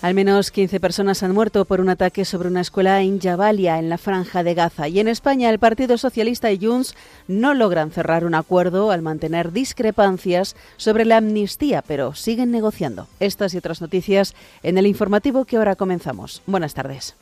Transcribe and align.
Al 0.00 0.14
menos 0.14 0.52
15 0.52 0.78
personas 0.78 1.24
han 1.24 1.34
muerto 1.34 1.64
por 1.64 1.80
un 1.80 1.88
ataque 1.88 2.24
sobre 2.24 2.48
una 2.48 2.60
escuela 2.60 3.02
en 3.02 3.18
Jabalia, 3.18 3.80
en 3.80 3.88
la 3.88 3.98
franja 3.98 4.44
de 4.44 4.54
Gaza. 4.54 4.86
Y 4.86 5.00
en 5.00 5.08
España, 5.08 5.50
el 5.50 5.58
Partido 5.58 5.98
Socialista 5.98 6.52
y 6.52 6.64
Junts 6.64 6.94
no 7.26 7.52
logran 7.52 7.90
cerrar 7.90 8.24
un 8.24 8.36
acuerdo 8.36 8.92
al 8.92 9.02
mantener 9.02 9.50
discrepancias 9.50 10.54
sobre 10.76 11.04
la 11.04 11.16
amnistía, 11.16 11.82
pero 11.82 12.14
siguen 12.14 12.52
negociando. 12.52 13.08
Estas 13.18 13.54
y 13.54 13.58
otras 13.58 13.80
noticias 13.80 14.36
en 14.62 14.78
el 14.78 14.86
informativo 14.86 15.44
que 15.44 15.56
ahora 15.56 15.74
comenzamos. 15.74 16.42
Buenas 16.46 16.74
tardes. 16.74 17.16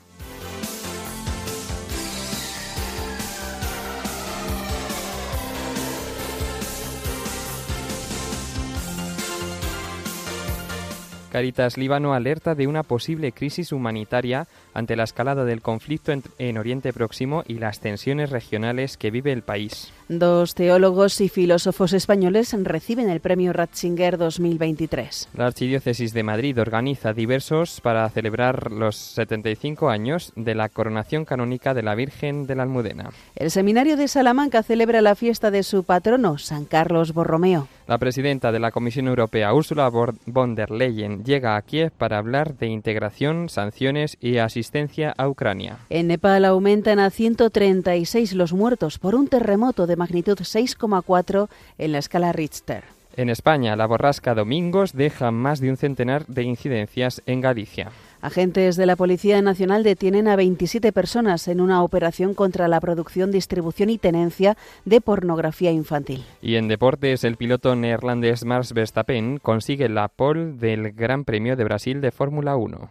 Caritas 11.37 11.77
Líbano 11.77 12.15
alerta 12.15 12.55
de 12.55 12.67
una 12.67 12.83
posible 12.83 13.31
crisis 13.31 13.71
humanitaria 13.71 14.47
ante 14.73 14.97
la 14.97 15.05
escalada 15.05 15.45
del 15.45 15.61
conflicto 15.61 16.11
en, 16.39 16.57
Oriente 16.57 16.95
Próximo 16.95 17.45
y 17.47 17.59
las 17.59 17.79
tensiones 17.81 18.31
regionales 18.31 18.97
que 18.97 19.11
vive 19.11 19.33
el 19.33 19.43
país. 19.43 19.93
Dos 20.09 20.55
teólogos 20.55 21.21
y 21.21 21.29
filósofos 21.29 21.93
españoles 21.93 22.55
reciben 22.63 23.11
el 23.11 23.19
premio 23.19 23.53
Ratzinger 23.53 24.17
2023. 24.17 25.31
La 25.35 25.47
Archidiócesis 25.47 26.13
de 26.13 26.23
Madrid 26.23 26.61
organiza 26.61 27.13
diversos 27.13 27.81
para 27.81 28.09
celebrar 28.11 28.71
los 28.71 28.95
75 28.95 29.91
años 29.91 30.33
de 30.37 30.55
la 30.55 30.69
coronación 30.69 31.25
canónica 31.25 31.75
de 31.75 31.83
la 31.83 31.97
Virgen 31.97 32.47
de 32.47 32.55
la 32.55 32.63
Almudena. 32.63 33.11
El 33.35 33.51
Seminario 33.51 33.97
de 33.97 34.07
Salamanca 34.07 34.63
celebra 34.63 35.03
la 35.03 35.17
fiesta 35.17 35.51
de 35.51 35.65
su 35.65 35.83
patrono, 35.83 36.39
San 36.39 36.67
Carlos 36.67 37.13
Borromeo. 37.13 37.67
La 37.89 37.99
presidenta 37.99 38.51
de 38.51 38.59
la 38.59 38.73
Comisión 38.73 39.07
Europea, 39.07 39.55
Ursula 39.55 39.89
von 39.89 40.55
der 40.55 40.71
Leyen, 40.73 41.25
llega 41.25 41.57
a 41.57 41.63
Kiev 41.63 41.93
para 41.93 42.19
hablar 42.19 42.57
de 42.57 42.67
integración, 42.67 43.49
sanciones 43.49 44.17
y 44.21 44.39
asistencia 44.39 45.15
a 45.17 45.29
Ucrania. 45.29 45.79
En 45.89 46.09
Nepal 46.09 46.45
aumentan 46.45 46.99
a 46.99 47.11
136 47.11 48.35
los 48.35 48.53
muertos 48.53 48.99
por 48.99 49.15
un 49.15 49.29
terremoto 49.29 49.87
de 49.87 49.96
magnitud 49.97 50.39
6,4 50.39 51.49
en 51.79 51.93
la 51.93 51.99
escala 51.99 52.33
Richter. 52.33 52.85
En 53.17 53.31
España, 53.31 53.77
la 53.77 53.87
borrasca 53.87 54.35
Domingos 54.35 54.93
deja 54.93 55.31
más 55.31 55.59
de 55.61 55.71
un 55.71 55.79
centenar 55.79 56.27
de 56.27 56.43
incidencias 56.43 57.23
en 57.25 57.41
Galicia. 57.41 57.91
Agentes 58.21 58.77
de 58.77 58.85
la 58.85 58.97
Policía 58.97 59.41
Nacional 59.41 59.85
detienen 59.85 60.29
a 60.29 60.37
27 60.37 60.93
personas 60.93 61.49
en 61.49 61.63
una 61.63 61.83
operación 61.83 62.35
contra 62.35 62.69
la 62.69 62.79
producción, 62.81 63.31
distribución 63.31 63.89
y 63.89 63.97
tenencia 63.97 64.57
de 64.85 65.01
pornografía 65.01 65.71
infantil. 65.71 66.25
Y 66.43 66.57
en 66.57 66.69
deportes, 66.69 67.25
el 67.25 67.37
piloto 67.37 67.75
neerlandés 67.75 68.45
Mars 68.45 68.75
Verstappen 68.75 69.39
consigue 69.39 69.89
la 69.89 70.09
pole 70.09 70.53
del 70.53 70.93
Gran 70.93 71.25
Premio 71.25 71.57
de 71.57 71.65
Brasil 71.65 72.03
de 72.03 72.11
Fórmula 72.11 72.57
1. 72.57 72.91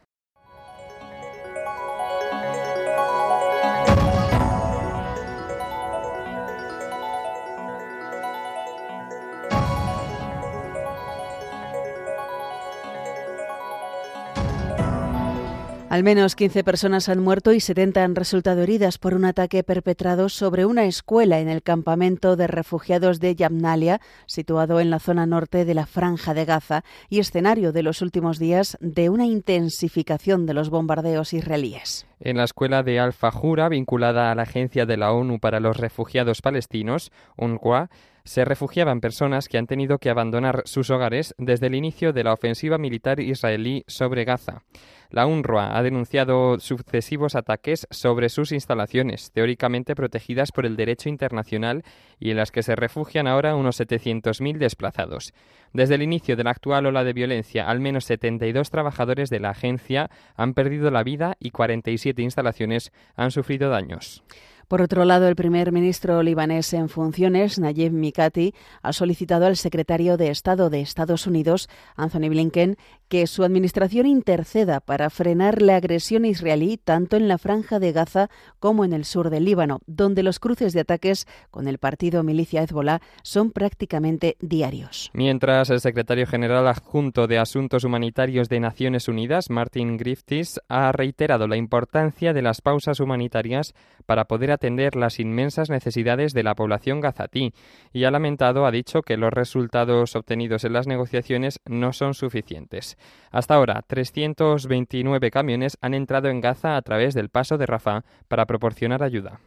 Al 15.95 16.03
menos 16.03 16.35
15 16.35 16.65
personas 16.65 17.07
han 17.07 17.23
muerto 17.23 17.53
y 17.53 17.61
70 17.61 18.03
han 18.03 18.15
resultado 18.15 18.61
heridas 18.63 18.97
por 18.97 19.13
un 19.13 19.23
ataque 19.23 19.63
perpetrado 19.63 20.27
sobre 20.27 20.65
una 20.65 20.83
escuela 20.83 21.39
en 21.39 21.47
el 21.47 21.63
campamento 21.63 22.35
de 22.35 22.47
refugiados 22.47 23.21
de 23.21 23.33
Yamnalia, 23.33 24.01
situado 24.25 24.81
en 24.81 24.89
la 24.89 24.99
zona 24.99 25.25
norte 25.25 25.63
de 25.63 25.73
la 25.73 25.85
Franja 25.85 26.33
de 26.33 26.43
Gaza 26.43 26.83
y 27.07 27.19
escenario 27.19 27.71
de 27.71 27.81
los 27.81 28.01
últimos 28.01 28.39
días 28.39 28.77
de 28.81 29.09
una 29.09 29.25
intensificación 29.25 30.45
de 30.45 30.53
los 30.53 30.69
bombardeos 30.69 31.31
israelíes. 31.31 32.05
En 32.19 32.35
la 32.35 32.43
escuela 32.43 32.83
de 32.83 32.99
Al-Fajura, 32.99 33.69
vinculada 33.69 34.31
a 34.31 34.35
la 34.35 34.43
Agencia 34.43 34.85
de 34.85 34.97
la 34.97 35.13
ONU 35.13 35.39
para 35.39 35.61
los 35.61 35.77
Refugiados 35.77 36.41
Palestinos, 36.41 37.13
UNRWA, 37.37 37.89
se 38.25 38.43
refugiaban 38.43 38.99
personas 38.99 39.47
que 39.47 39.57
han 39.57 39.67
tenido 39.67 39.99
que 39.99 40.09
abandonar 40.09 40.63
sus 40.65 40.89
hogares 40.89 41.33
desde 41.37 41.67
el 41.67 41.75
inicio 41.75 42.11
de 42.11 42.23
la 42.23 42.33
ofensiva 42.33 42.77
militar 42.77 43.19
israelí 43.19 43.83
sobre 43.87 44.25
Gaza. 44.25 44.63
La 45.11 45.27
UNRWA 45.27 45.77
ha 45.77 45.83
denunciado 45.83 46.59
sucesivos 46.59 47.35
ataques 47.35 47.87
sobre 47.91 48.29
sus 48.29 48.51
instalaciones, 48.51 49.31
teóricamente 49.31 49.95
protegidas 49.95 50.51
por 50.51 50.65
el 50.65 50.75
derecho 50.75 51.09
internacional 51.09 51.83
y 52.19 52.31
en 52.31 52.37
las 52.37 52.51
que 52.51 52.63
se 52.63 52.75
refugian 52.75 53.27
ahora 53.27 53.55
unos 53.55 53.79
700.000 53.79 54.57
desplazados. 54.57 55.33
Desde 55.73 55.95
el 55.95 56.01
inicio 56.01 56.35
de 56.35 56.43
la 56.43 56.51
actual 56.51 56.87
ola 56.87 57.03
de 57.03 57.13
violencia, 57.13 57.69
al 57.69 57.79
menos 57.79 58.05
72 58.05 58.71
trabajadores 58.71 59.29
de 59.29 59.39
la 59.39 59.51
agencia 59.51 60.09
han 60.35 60.53
perdido 60.53 60.89
la 60.89 61.03
vida 61.03 61.37
y 61.39 61.51
47 61.51 62.21
instalaciones 62.21 62.91
han 63.15 63.31
sufrido 63.31 63.69
daños. 63.69 64.23
Por 64.67 64.81
otro 64.81 65.05
lado, 65.05 65.27
el 65.27 65.35
primer 65.35 65.71
ministro 65.71 66.23
libanés 66.23 66.73
en 66.73 66.89
funciones, 66.89 67.59
Nayib 67.59 67.91
Mikati, 67.91 68.53
ha 68.81 68.93
solicitado 68.93 69.45
al 69.45 69.57
secretario 69.57 70.17
de 70.17 70.29
Estado 70.29 70.69
de 70.69 70.81
Estados 70.81 71.27
Unidos, 71.27 71.69
Anthony 71.95 72.29
Blinken, 72.29 72.77
que 73.07 73.27
su 73.27 73.43
administración 73.43 74.07
interceda 74.07 74.79
para 74.79 75.09
frenar 75.09 75.61
la 75.61 75.75
agresión 75.75 76.25
israelí 76.25 76.77
tanto 76.77 77.17
en 77.17 77.27
la 77.27 77.37
franja 77.37 77.79
de 77.79 77.91
Gaza 77.91 78.29
como 78.59 78.83
en 78.83 78.93
el 78.93 79.05
sur 79.05 79.29
del 79.29 79.45
Líbano, 79.45 79.79
donde 79.85 80.23
los 80.23 80.39
cruces 80.39 80.73
de 80.73 80.79
ataques 80.79 81.27
con 81.51 81.67
el 81.67 81.77
partido 81.77 82.23
milicia 82.23 82.63
Hezbollah 82.63 83.01
son 83.21 83.51
prácticamente 83.51 84.37
diarios. 84.39 85.11
Mientras 85.13 85.69
el 85.69 85.81
secretario 85.81 86.25
general 86.25 86.67
adjunto 86.67 87.27
de 87.27 87.37
Asuntos 87.37 87.83
Humanitarios 87.83 88.49
de 88.49 88.59
Naciones 88.59 89.07
Unidas, 89.07 89.49
Martin 89.49 89.97
Griffiths, 89.97 90.59
ha 90.67 90.91
reiterado 90.91 91.47
la 91.47 91.57
importancia 91.57 92.33
de 92.33 92.41
las 92.41 92.61
pausas 92.61 92.99
humanitarias 92.99 93.73
para 94.05 94.25
poder 94.25 94.51
atender 94.55 94.95
las 94.95 95.19
inmensas 95.19 95.69
necesidades 95.69 96.33
de 96.33 96.43
la 96.43 96.55
población 96.55 96.99
gazatí 96.99 97.53
y 97.93 98.03
ha 98.03 98.11
lamentado, 98.11 98.65
ha 98.65 98.71
dicho, 98.71 99.01
que 99.01 99.17
los 99.17 99.31
resultados 99.31 100.15
obtenidos 100.15 100.63
en 100.63 100.73
las 100.73 100.87
negociaciones 100.87 101.61
no 101.65 101.93
son 101.93 102.13
suficientes. 102.13 102.97
Hasta 103.31 103.55
ahora, 103.55 103.83
329 103.87 105.31
camiones 105.31 105.77
han 105.81 105.93
entrado 105.93 106.29
en 106.29 106.41
Gaza 106.41 106.75
a 106.75 106.81
través 106.81 107.13
del 107.13 107.29
paso 107.29 107.57
de 107.57 107.65
Rafah 107.65 108.03
para 108.27 108.45
proporcionar 108.45 109.03
ayuda. 109.03 109.39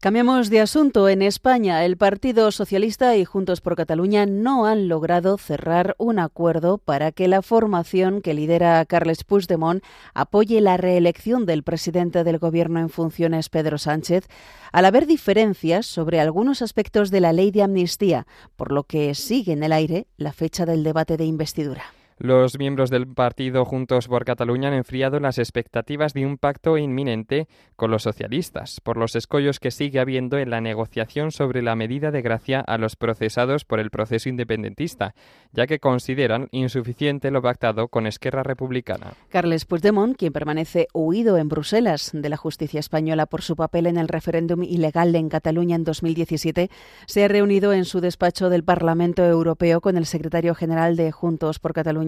Cambiamos 0.00 0.48
de 0.48 0.60
asunto. 0.60 1.08
En 1.08 1.22
España, 1.22 1.84
el 1.84 1.96
Partido 1.96 2.52
Socialista 2.52 3.16
y 3.16 3.24
Juntos 3.24 3.60
por 3.60 3.74
Cataluña 3.74 4.26
no 4.26 4.64
han 4.64 4.86
logrado 4.86 5.36
cerrar 5.38 5.96
un 5.98 6.20
acuerdo 6.20 6.78
para 6.78 7.10
que 7.10 7.26
la 7.26 7.42
formación 7.42 8.22
que 8.22 8.32
lidera 8.32 8.84
Carles 8.84 9.24
Puigdemont 9.24 9.82
apoye 10.14 10.60
la 10.60 10.76
reelección 10.76 11.46
del 11.46 11.64
presidente 11.64 12.22
del 12.22 12.38
Gobierno 12.38 12.78
en 12.78 12.90
funciones, 12.90 13.48
Pedro 13.48 13.76
Sánchez, 13.76 14.28
al 14.70 14.84
haber 14.84 15.04
diferencias 15.04 15.86
sobre 15.86 16.20
algunos 16.20 16.62
aspectos 16.62 17.10
de 17.10 17.20
la 17.20 17.32
ley 17.32 17.50
de 17.50 17.64
amnistía, 17.64 18.28
por 18.54 18.70
lo 18.70 18.84
que 18.84 19.16
sigue 19.16 19.52
en 19.52 19.64
el 19.64 19.72
aire 19.72 20.06
la 20.16 20.32
fecha 20.32 20.64
del 20.64 20.84
debate 20.84 21.16
de 21.16 21.24
investidura. 21.24 21.97
Los 22.20 22.58
miembros 22.58 22.90
del 22.90 23.06
partido 23.06 23.64
Juntos 23.64 24.08
por 24.08 24.24
Cataluña 24.24 24.68
han 24.68 24.74
enfriado 24.74 25.20
las 25.20 25.38
expectativas 25.38 26.14
de 26.14 26.26
un 26.26 26.36
pacto 26.36 26.76
inminente 26.76 27.46
con 27.76 27.92
los 27.92 28.02
socialistas, 28.02 28.80
por 28.82 28.96
los 28.96 29.14
escollos 29.14 29.60
que 29.60 29.70
sigue 29.70 30.00
habiendo 30.00 30.36
en 30.36 30.50
la 30.50 30.60
negociación 30.60 31.30
sobre 31.30 31.62
la 31.62 31.76
medida 31.76 32.10
de 32.10 32.20
gracia 32.20 32.58
a 32.60 32.76
los 32.76 32.96
procesados 32.96 33.64
por 33.64 33.78
el 33.78 33.90
proceso 33.90 34.28
independentista, 34.28 35.14
ya 35.52 35.68
que 35.68 35.78
consideran 35.78 36.48
insuficiente 36.50 37.30
lo 37.30 37.40
pactado 37.40 37.86
con 37.86 38.04
Esquerra 38.04 38.42
Republicana. 38.42 39.12
Carles 39.28 39.64
Puigdemont, 39.64 40.16
quien 40.16 40.32
permanece 40.32 40.88
huido 40.92 41.36
en 41.36 41.48
Bruselas 41.48 42.10
de 42.12 42.28
la 42.28 42.36
justicia 42.36 42.80
española 42.80 43.26
por 43.26 43.42
su 43.42 43.54
papel 43.54 43.86
en 43.86 43.96
el 43.96 44.08
referéndum 44.08 44.64
ilegal 44.64 45.14
en 45.14 45.28
Cataluña 45.28 45.76
en 45.76 45.84
2017, 45.84 46.68
se 47.06 47.24
ha 47.24 47.28
reunido 47.28 47.72
en 47.72 47.84
su 47.84 48.00
despacho 48.00 48.50
del 48.50 48.64
Parlamento 48.64 49.24
Europeo 49.24 49.80
con 49.80 49.96
el 49.96 50.04
secretario 50.04 50.56
general 50.56 50.96
de 50.96 51.12
Juntos 51.12 51.60
por 51.60 51.72
Cataluña 51.72 52.07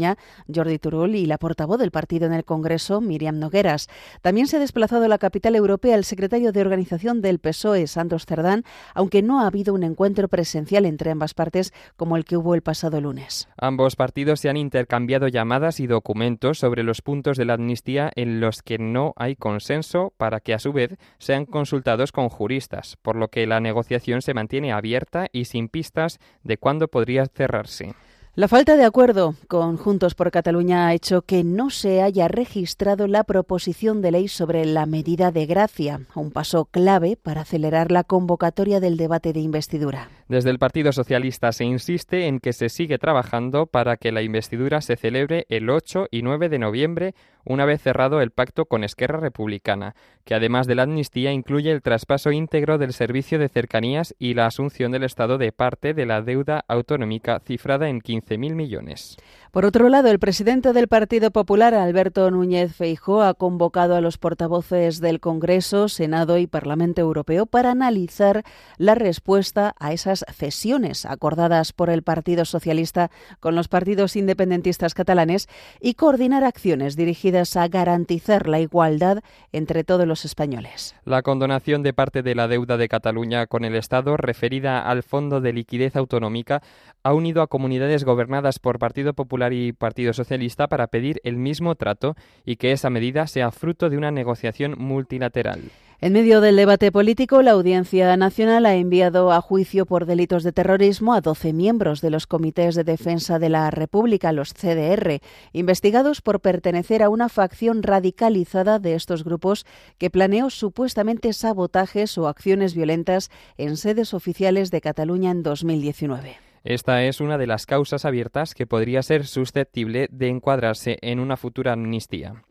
Jordi 0.52 0.78
Turull, 0.78 1.14
y 1.14 1.26
la 1.26 1.38
portavoz 1.38 1.78
del 1.78 1.90
partido 1.90 2.26
en 2.26 2.32
el 2.32 2.44
Congreso, 2.44 3.00
Miriam 3.00 3.38
Nogueras. 3.38 3.88
También 4.22 4.46
se 4.46 4.56
ha 4.56 4.60
desplazado 4.60 5.04
a 5.04 5.08
la 5.08 5.18
capital 5.18 5.54
europea 5.54 5.94
el 5.94 6.04
secretario 6.04 6.52
de 6.52 6.60
organización 6.60 7.20
del 7.20 7.38
PSOE, 7.38 7.86
Santos 7.86 8.26
Cerdán, 8.26 8.64
aunque 8.94 9.22
no 9.22 9.40
ha 9.40 9.46
habido 9.46 9.74
un 9.74 9.82
encuentro 9.82 10.28
presencial 10.28 10.86
entre 10.86 11.10
ambas 11.10 11.34
partes 11.34 11.72
como 11.96 12.16
el 12.16 12.24
que 12.24 12.36
hubo 12.36 12.54
el 12.54 12.62
pasado 12.62 13.00
lunes. 13.00 13.48
Ambos 13.56 13.96
partidos 13.96 14.40
se 14.40 14.48
han 14.48 14.56
intercambiado 14.56 15.28
llamadas 15.28 15.80
y 15.80 15.86
documentos 15.86 16.58
sobre 16.58 16.82
los 16.82 17.02
puntos 17.02 17.36
de 17.36 17.44
la 17.44 17.54
amnistía 17.54 18.10
en 18.16 18.40
los 18.40 18.62
que 18.62 18.78
no 18.78 19.12
hay 19.16 19.36
consenso 19.36 20.12
para 20.16 20.40
que 20.40 20.54
a 20.54 20.58
su 20.58 20.72
vez 20.72 20.96
sean 21.18 21.46
consultados 21.46 22.12
con 22.12 22.28
juristas, 22.28 22.96
por 23.02 23.16
lo 23.16 23.28
que 23.28 23.46
la 23.46 23.60
negociación 23.60 24.22
se 24.22 24.34
mantiene 24.34 24.72
abierta 24.72 25.28
y 25.32 25.44
sin 25.46 25.68
pistas 25.68 26.18
de 26.42 26.58
cuándo 26.58 26.88
podría 26.88 27.26
cerrarse. 27.26 27.94
La 28.40 28.48
falta 28.48 28.78
de 28.78 28.86
acuerdo 28.86 29.34
con 29.48 29.76
Juntos 29.76 30.14
por 30.14 30.30
Cataluña 30.30 30.86
ha 30.86 30.94
hecho 30.94 31.20
que 31.20 31.44
no 31.44 31.68
se 31.68 32.00
haya 32.00 32.26
registrado 32.26 33.06
la 33.06 33.22
proposición 33.22 34.00
de 34.00 34.12
ley 34.12 34.28
sobre 34.28 34.64
la 34.64 34.86
medida 34.86 35.30
de 35.30 35.44
gracia, 35.44 36.06
un 36.14 36.30
paso 36.30 36.64
clave 36.64 37.18
para 37.22 37.42
acelerar 37.42 37.92
la 37.92 38.02
convocatoria 38.02 38.80
del 38.80 38.96
debate 38.96 39.34
de 39.34 39.40
investidura. 39.40 40.08
Desde 40.30 40.50
el 40.50 40.60
Partido 40.60 40.92
Socialista 40.92 41.50
se 41.50 41.64
insiste 41.64 42.28
en 42.28 42.38
que 42.38 42.52
se 42.52 42.68
sigue 42.68 42.98
trabajando 42.98 43.66
para 43.66 43.96
que 43.96 44.12
la 44.12 44.22
investidura 44.22 44.80
se 44.80 44.94
celebre 44.94 45.44
el 45.48 45.68
8 45.68 46.06
y 46.08 46.22
9 46.22 46.48
de 46.48 46.60
noviembre, 46.60 47.14
una 47.44 47.64
vez 47.64 47.82
cerrado 47.82 48.20
el 48.20 48.30
pacto 48.30 48.66
con 48.66 48.84
Esquerra 48.84 49.18
Republicana, 49.18 49.96
que 50.24 50.36
además 50.36 50.68
de 50.68 50.76
la 50.76 50.84
amnistía 50.84 51.32
incluye 51.32 51.72
el 51.72 51.82
traspaso 51.82 52.30
íntegro 52.30 52.78
del 52.78 52.92
servicio 52.92 53.40
de 53.40 53.48
cercanías 53.48 54.14
y 54.20 54.34
la 54.34 54.46
asunción 54.46 54.92
del 54.92 55.02
Estado 55.02 55.36
de 55.36 55.50
parte 55.50 55.94
de 55.94 56.06
la 56.06 56.22
deuda 56.22 56.64
autonómica 56.68 57.40
cifrada 57.40 57.88
en 57.88 58.00
15.000 58.00 58.54
millones. 58.54 59.16
Por 59.50 59.64
otro 59.64 59.88
lado, 59.88 60.08
el 60.10 60.20
presidente 60.20 60.72
del 60.72 60.86
Partido 60.86 61.32
Popular, 61.32 61.74
Alberto 61.74 62.30
Núñez 62.30 62.72
Feijóo, 62.72 63.22
ha 63.22 63.34
convocado 63.34 63.96
a 63.96 64.00
los 64.00 64.16
portavoces 64.16 65.00
del 65.00 65.18
Congreso, 65.18 65.88
Senado 65.88 66.38
y 66.38 66.46
Parlamento 66.46 67.00
Europeo 67.00 67.46
para 67.46 67.72
analizar 67.72 68.44
la 68.78 68.94
respuesta 68.94 69.74
a 69.80 69.92
esas 69.92 70.24
cesiones 70.32 71.04
acordadas 71.04 71.72
por 71.72 71.90
el 71.90 72.04
Partido 72.04 72.44
Socialista 72.44 73.10
con 73.40 73.56
los 73.56 73.66
partidos 73.66 74.14
independentistas 74.14 74.94
catalanes 74.94 75.48
y 75.80 75.94
coordinar 75.94 76.44
acciones 76.44 76.94
dirigidas 76.94 77.56
a 77.56 77.66
garantizar 77.66 78.48
la 78.48 78.60
igualdad 78.60 79.18
entre 79.50 79.82
todos 79.82 80.06
los 80.06 80.24
españoles. 80.24 80.94
La 81.04 81.22
condonación 81.22 81.82
de 81.82 81.92
parte 81.92 82.22
de 82.22 82.36
la 82.36 82.46
deuda 82.46 82.76
de 82.76 82.88
Cataluña 82.88 83.48
con 83.48 83.64
el 83.64 83.74
Estado 83.74 84.16
referida 84.16 84.88
al 84.88 85.02
Fondo 85.02 85.40
de 85.40 85.52
Liquidez 85.52 85.96
Autonómica 85.96 86.62
ha 87.02 87.14
unido 87.14 87.42
a 87.42 87.48
comunidades 87.48 88.04
gobernadas 88.04 88.60
por 88.60 88.78
Partido 88.78 89.12
Popular 89.12 89.39
y 89.48 89.72
Partido 89.72 90.12
Socialista 90.12 90.68
para 90.68 90.88
pedir 90.88 91.20
el 91.24 91.36
mismo 91.36 91.74
trato 91.74 92.14
y 92.44 92.56
que 92.56 92.72
esa 92.72 92.90
medida 92.90 93.26
sea 93.26 93.50
fruto 93.50 93.88
de 93.88 93.96
una 93.96 94.10
negociación 94.10 94.74
multilateral. 94.78 95.62
En 96.02 96.14
medio 96.14 96.40
del 96.40 96.56
debate 96.56 96.90
político, 96.92 97.42
la 97.42 97.50
Audiencia 97.50 98.16
Nacional 98.16 98.64
ha 98.64 98.74
enviado 98.74 99.32
a 99.32 99.42
juicio 99.42 99.84
por 99.84 100.06
delitos 100.06 100.44
de 100.44 100.52
terrorismo 100.52 101.12
a 101.12 101.20
12 101.20 101.52
miembros 101.52 102.00
de 102.00 102.08
los 102.08 102.26
Comités 102.26 102.74
de 102.74 102.84
Defensa 102.84 103.38
de 103.38 103.50
la 103.50 103.70
República, 103.70 104.32
los 104.32 104.54
CDR, 104.54 105.20
investigados 105.52 106.22
por 106.22 106.40
pertenecer 106.40 107.02
a 107.02 107.10
una 107.10 107.28
facción 107.28 107.82
radicalizada 107.82 108.78
de 108.78 108.94
estos 108.94 109.24
grupos 109.24 109.66
que 109.98 110.08
planeó 110.08 110.48
supuestamente 110.48 111.34
sabotajes 111.34 112.16
o 112.16 112.28
acciones 112.28 112.74
violentas 112.74 113.30
en 113.58 113.76
sedes 113.76 114.14
oficiales 114.14 114.70
de 114.70 114.80
Cataluña 114.80 115.30
en 115.30 115.42
2019. 115.42 116.49
Esta 116.64 117.04
es 117.04 117.20
una 117.20 117.38
de 117.38 117.46
las 117.46 117.64
causas 117.64 118.04
abiertas 118.04 118.54
que 118.54 118.66
podría 118.66 119.02
ser 119.02 119.26
susceptible 119.26 120.08
de 120.10 120.28
encuadrarse 120.28 120.98
en 121.00 121.18
una 121.18 121.38
futura 121.38 121.72
amnistía. 121.72 122.42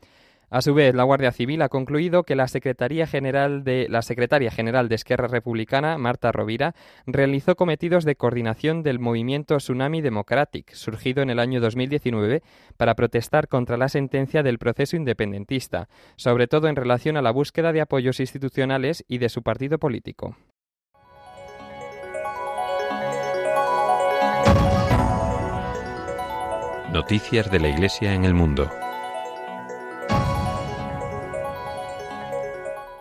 A 0.51 0.63
su 0.63 0.73
vez, 0.73 0.95
la 0.95 1.03
Guardia 1.03 1.31
Civil 1.31 1.61
ha 1.61 1.69
concluido 1.69 2.23
que 2.23 2.35
la 2.35 2.47
Secretaría 2.47 3.05
General 3.05 3.63
de 3.63 3.85
la 3.87 4.01
Secretaria 4.01 4.49
General 4.49 4.89
de 4.89 4.95
Esquerra 4.95 5.27
Republicana, 5.27 5.99
Marta 5.99 6.31
Rovira, 6.31 6.73
realizó 7.05 7.55
cometidos 7.55 8.03
de 8.03 8.15
coordinación 8.15 8.81
del 8.81 8.97
movimiento 8.97 9.57
Tsunami 9.57 10.01
Democratic, 10.01 10.73
surgido 10.73 11.21
en 11.21 11.29
el 11.29 11.37
año 11.37 11.61
2019 11.61 12.41
para 12.77 12.95
protestar 12.95 13.47
contra 13.47 13.77
la 13.77 13.89
sentencia 13.89 14.41
del 14.41 14.57
proceso 14.57 14.95
independentista, 14.95 15.87
sobre 16.15 16.47
todo 16.47 16.67
en 16.67 16.75
relación 16.75 17.15
a 17.15 17.21
la 17.21 17.29
búsqueda 17.29 17.71
de 17.71 17.81
apoyos 17.81 18.19
institucionales 18.19 19.05
y 19.07 19.19
de 19.19 19.29
su 19.29 19.43
partido 19.43 19.77
político. 19.77 20.35
Noticias 26.99 27.49
de 27.49 27.61
la 27.61 27.69
Iglesia 27.69 28.13
en 28.13 28.25
el 28.25 28.33
mundo. 28.33 28.69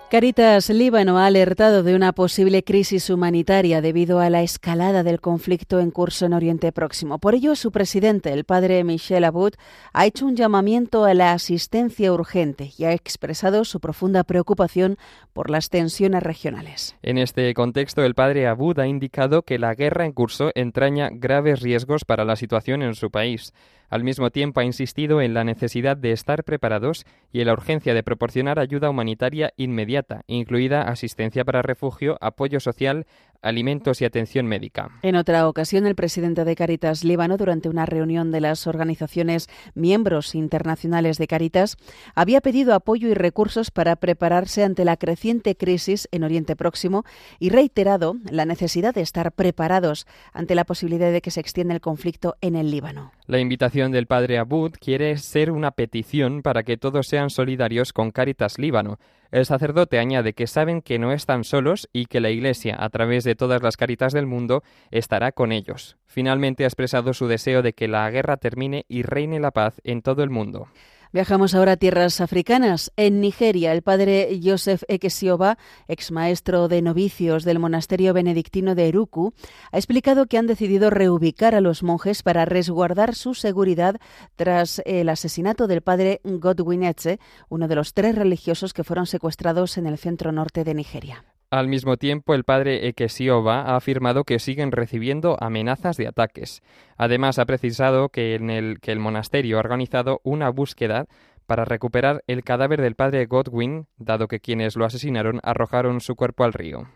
Caritas 0.08 0.70
Líbano 0.70 1.18
ha 1.18 1.26
alertado 1.26 1.82
de 1.82 1.96
una 1.96 2.12
posible 2.12 2.62
crisis 2.62 3.10
humanitaria 3.10 3.82
debido 3.82 4.20
a 4.20 4.30
la 4.30 4.42
escalada 4.42 5.02
del 5.02 5.20
conflicto 5.20 5.80
en 5.80 5.90
curso 5.90 6.26
en 6.26 6.32
Oriente 6.32 6.70
Próximo. 6.70 7.18
Por 7.18 7.34
ello, 7.34 7.56
su 7.56 7.72
presidente, 7.72 8.32
el 8.32 8.44
padre 8.44 8.84
Michel 8.84 9.24
Abud, 9.24 9.54
ha 9.92 10.06
hecho 10.06 10.26
un 10.26 10.36
llamamiento 10.36 11.04
a 11.04 11.12
la 11.12 11.32
asistencia 11.32 12.12
urgente 12.12 12.70
y 12.78 12.84
ha 12.84 12.92
expresado 12.92 13.64
su 13.64 13.80
profunda 13.80 14.22
preocupación 14.22 14.96
por 15.32 15.50
las 15.50 15.70
tensiones 15.70 16.22
regionales. 16.22 16.96
En 17.02 17.18
este 17.18 17.52
contexto, 17.52 18.04
el 18.04 18.14
padre 18.14 18.46
Abud 18.46 18.78
ha 18.78 18.86
indicado 18.86 19.42
que 19.42 19.58
la 19.58 19.74
guerra 19.74 20.06
en 20.06 20.12
curso 20.12 20.52
entraña 20.54 21.10
graves 21.12 21.60
riesgos 21.60 22.04
para 22.04 22.24
la 22.24 22.36
situación 22.36 22.82
en 22.82 22.94
su 22.94 23.10
país. 23.10 23.52
Al 23.88 24.04
mismo 24.04 24.30
tiempo 24.30 24.60
ha 24.60 24.64
insistido 24.64 25.22
en 25.22 25.32
la 25.32 25.44
necesidad 25.44 25.96
de 25.96 26.12
estar 26.12 26.44
preparados 26.44 27.06
y 27.32 27.40
en 27.40 27.46
la 27.46 27.54
urgencia 27.54 27.94
de 27.94 28.02
proporcionar 28.02 28.58
ayuda 28.58 28.90
humanitaria 28.90 29.54
inmediata, 29.56 30.22
incluida 30.26 30.82
asistencia 30.82 31.44
para 31.44 31.62
refugio, 31.62 32.18
apoyo 32.20 32.60
social, 32.60 33.06
alimentos 33.42 34.00
y 34.00 34.04
atención 34.04 34.46
médica. 34.46 34.90
En 35.02 35.16
otra 35.16 35.48
ocasión, 35.48 35.86
el 35.86 35.94
presidente 35.94 36.44
de 36.44 36.56
Caritas 36.56 37.04
Líbano, 37.04 37.36
durante 37.36 37.68
una 37.68 37.86
reunión 37.86 38.30
de 38.30 38.40
las 38.40 38.66
organizaciones 38.66 39.48
miembros 39.74 40.34
internacionales 40.34 41.18
de 41.18 41.26
Caritas, 41.26 41.76
había 42.14 42.40
pedido 42.40 42.74
apoyo 42.74 43.08
y 43.08 43.14
recursos 43.14 43.70
para 43.70 43.96
prepararse 43.96 44.64
ante 44.64 44.84
la 44.84 44.96
creciente 44.96 45.56
crisis 45.56 46.08
en 46.12 46.24
Oriente 46.24 46.56
Próximo 46.56 47.04
y 47.38 47.50
reiterado 47.50 48.16
la 48.30 48.44
necesidad 48.44 48.94
de 48.94 49.02
estar 49.02 49.32
preparados 49.32 50.06
ante 50.32 50.54
la 50.54 50.64
posibilidad 50.64 51.12
de 51.12 51.20
que 51.20 51.30
se 51.30 51.40
extienda 51.40 51.74
el 51.74 51.80
conflicto 51.80 52.36
en 52.40 52.56
el 52.56 52.70
Líbano. 52.70 53.12
La 53.26 53.38
invitación 53.38 53.92
del 53.92 54.06
padre 54.06 54.38
Abud 54.38 54.72
quiere 54.80 55.16
ser 55.18 55.50
una 55.50 55.70
petición 55.70 56.42
para 56.42 56.62
que 56.62 56.76
todos 56.76 57.06
sean 57.06 57.30
solidarios 57.30 57.92
con 57.92 58.10
Caritas 58.10 58.58
Líbano, 58.58 58.98
el 59.30 59.46
sacerdote 59.46 59.98
añade 59.98 60.32
que 60.32 60.46
saben 60.46 60.80
que 60.80 60.98
no 60.98 61.12
están 61.12 61.44
solos 61.44 61.88
y 61.92 62.06
que 62.06 62.20
la 62.20 62.30
Iglesia, 62.30 62.76
a 62.78 62.88
través 62.88 63.24
de 63.24 63.34
todas 63.34 63.62
las 63.62 63.76
caritas 63.76 64.12
del 64.12 64.26
mundo, 64.26 64.62
estará 64.90 65.32
con 65.32 65.52
ellos. 65.52 65.96
Finalmente 66.06 66.64
ha 66.64 66.68
expresado 66.68 67.12
su 67.12 67.26
deseo 67.26 67.62
de 67.62 67.72
que 67.74 67.88
la 67.88 68.10
guerra 68.10 68.36
termine 68.38 68.84
y 68.88 69.02
reine 69.02 69.40
la 69.40 69.50
paz 69.50 69.80
en 69.84 70.02
todo 70.02 70.22
el 70.22 70.30
mundo. 70.30 70.68
Viajamos 71.10 71.54
ahora 71.54 71.72
a 71.72 71.76
tierras 71.78 72.20
africanas. 72.20 72.92
En 72.96 73.22
Nigeria, 73.22 73.72
el 73.72 73.80
padre 73.80 74.38
Joseph 74.44 74.82
Ekesioba, 74.88 75.56
ex 75.86 76.10
maestro 76.10 76.68
de 76.68 76.82
novicios 76.82 77.44
del 77.44 77.58
monasterio 77.58 78.12
benedictino 78.12 78.74
de 78.74 78.88
Eruku, 78.88 79.32
ha 79.72 79.78
explicado 79.78 80.26
que 80.26 80.36
han 80.36 80.46
decidido 80.46 80.90
reubicar 80.90 81.54
a 81.54 81.62
los 81.62 81.82
monjes 81.82 82.22
para 82.22 82.44
resguardar 82.44 83.14
su 83.14 83.32
seguridad 83.32 83.96
tras 84.36 84.82
el 84.84 85.08
asesinato 85.08 85.66
del 85.66 85.80
padre 85.80 86.20
Godwin 86.24 86.82
Etze, 86.82 87.20
uno 87.48 87.68
de 87.68 87.76
los 87.76 87.94
tres 87.94 88.14
religiosos 88.14 88.74
que 88.74 88.84
fueron 88.84 89.06
secuestrados 89.06 89.78
en 89.78 89.86
el 89.86 89.96
centro 89.96 90.30
norte 90.30 90.62
de 90.62 90.74
Nigeria. 90.74 91.24
Al 91.50 91.66
mismo 91.66 91.96
tiempo, 91.96 92.34
el 92.34 92.44
padre 92.44 92.88
Ekesioba 92.88 93.62
ha 93.62 93.76
afirmado 93.76 94.24
que 94.24 94.38
siguen 94.38 94.70
recibiendo 94.70 95.38
amenazas 95.40 95.96
de 95.96 96.06
ataques. 96.06 96.62
Además, 96.98 97.38
ha 97.38 97.46
precisado 97.46 98.10
que, 98.10 98.34
en 98.34 98.50
el, 98.50 98.80
que 98.80 98.92
el 98.92 98.98
monasterio 98.98 99.56
ha 99.56 99.60
organizado 99.60 100.20
una 100.24 100.50
búsqueda 100.50 101.06
para 101.46 101.64
recuperar 101.64 102.22
el 102.26 102.44
cadáver 102.44 102.82
del 102.82 102.96
padre 102.96 103.24
Godwin, 103.24 103.86
dado 103.96 104.28
que 104.28 104.40
quienes 104.40 104.76
lo 104.76 104.84
asesinaron 104.84 105.40
arrojaron 105.42 106.02
su 106.02 106.16
cuerpo 106.16 106.44
al 106.44 106.52
río. 106.52 106.86